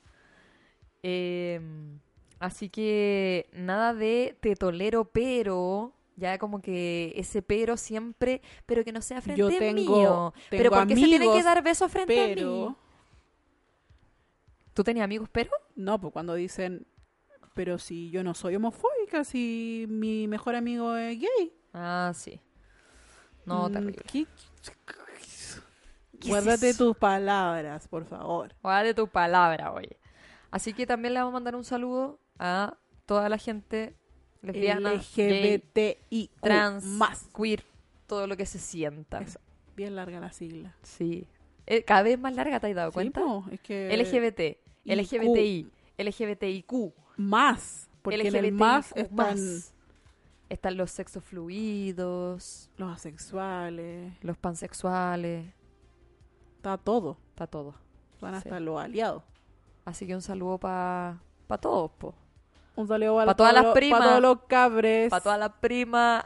[1.02, 1.98] Em,
[2.38, 8.92] así que nada de te tolero, pero ya como que ese pero siempre, pero que
[8.92, 10.34] no sea frente Yo tengo, mío.
[10.50, 12.76] Pero tengo ¿por qué se tiene que dar besos frente a pero mí?
[14.74, 15.50] ¿Tú tenías amigos pero?
[15.74, 16.86] no, pues cuando dicen,
[17.54, 21.52] pero si yo no soy homofóbica, si mi mejor amigo es gay.
[21.72, 22.40] Ah, sí.
[23.44, 23.96] No, Mm, terrible.
[24.10, 24.26] ¿qué-
[26.20, 28.54] ¿Qué es Guárdate tus palabras, por favor.
[28.84, 29.98] de tu palabra, oye.
[30.50, 32.76] Así que también le vamos a mandar un saludo a
[33.06, 33.96] toda la gente
[34.42, 37.28] lesbiana, LGBTI trans, más.
[37.36, 37.64] queer,
[38.06, 39.24] todo lo que se sienta.
[39.74, 40.76] Bien larga la sigla.
[40.82, 41.26] Sí.
[41.66, 43.20] Eh, cada vez más larga, ¿te has dado Sí, cuenta?
[43.22, 44.58] po, es que LGBT.
[44.84, 49.06] LGBTI, LGBTIQ, más, porque en el más LGBTIQ+.
[49.10, 49.38] están
[50.52, 55.46] Están los sexos fluidos, los asexuales, los pansexuales,
[56.56, 57.16] está todo.
[57.30, 57.74] está todo.
[58.20, 58.36] Van Sí.
[58.38, 59.22] hasta los aliados.
[59.86, 62.14] Así que un saludo para pa todos, po.
[62.76, 64.00] Un saludo para Pa' todas las primas.
[64.00, 65.08] pa' todos los cabres.
[65.10, 66.24] Para todas las primas.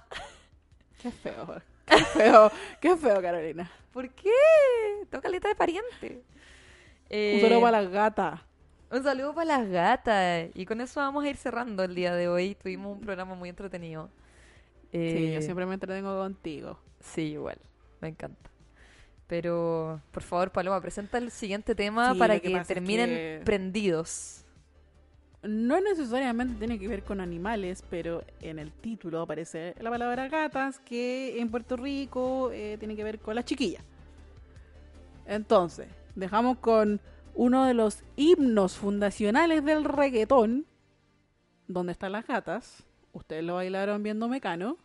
[1.01, 1.62] Qué feo.
[1.85, 2.51] Qué feo.
[2.81, 3.70] Qué feo, Carolina.
[3.93, 4.31] ¿Por qué?
[5.09, 6.24] Tengo caleta de pariente.
[7.09, 8.41] Eh, Un saludo para las gatas.
[8.91, 10.49] Un saludo para las gatas.
[10.55, 12.55] Y con eso vamos a ir cerrando el día de hoy.
[12.55, 14.09] Tuvimos un programa muy entretenido.
[14.93, 16.78] Sí, Eh, yo siempre me entretengo contigo.
[17.01, 17.59] Sí, igual.
[18.01, 18.51] Me encanta.
[19.26, 23.09] Pero, por favor, Paloma, presenta el siguiente tema Sí, para que que, pasa es terminen
[23.11, 24.45] que- prendidos.
[25.43, 30.78] No necesariamente tiene que ver con animales, pero en el título aparece la palabra gatas,
[30.80, 33.82] que en Puerto Rico eh, tiene que ver con las chiquillas.
[35.26, 37.01] Entonces, dejamos con
[37.37, 40.66] uno de los himnos fundacionales del reggaetón,
[41.68, 42.84] ¿Dónde están las gatas?
[43.12, 44.76] Ustedes lo bailaron viendo Mecano,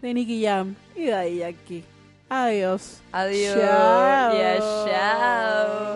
[0.00, 1.84] de Nicky Jam y de ahí aquí.
[2.28, 3.02] Adiós.
[3.12, 3.54] Adiós.
[3.54, 4.32] Chao.
[4.32, 5.95] Yeah, chao.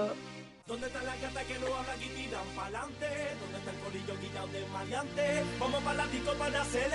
[5.58, 6.90] Vamos para la disco para hacer.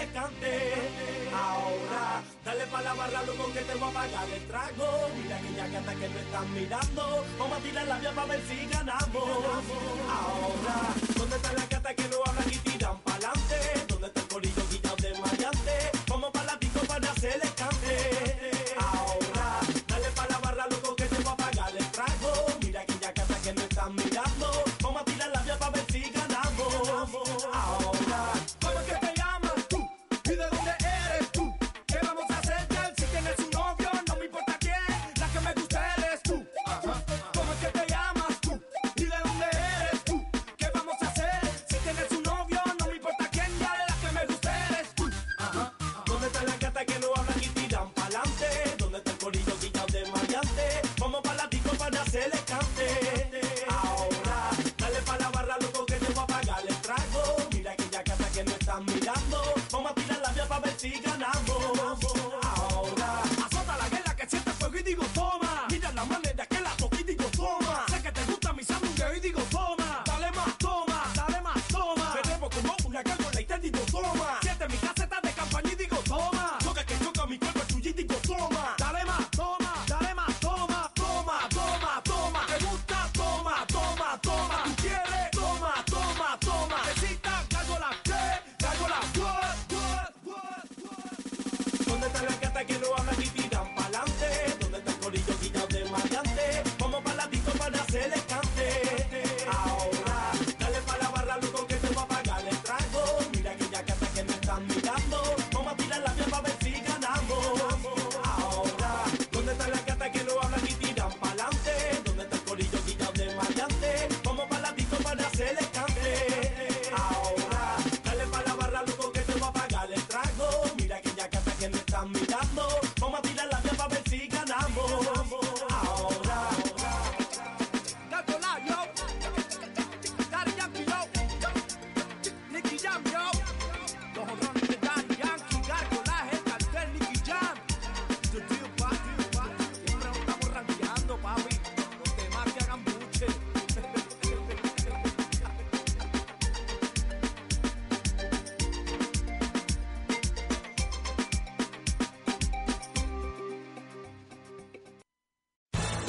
[1.34, 5.10] Ahora, dale para la barra, loco, que te voy a pagar el trago.
[5.18, 7.26] Mira aquella gata que me están mirando.
[7.40, 9.24] Vamos a tirar la vía para ver si ganamos.
[10.08, 12.75] Ahora, ¿dónde está la gata que no habla y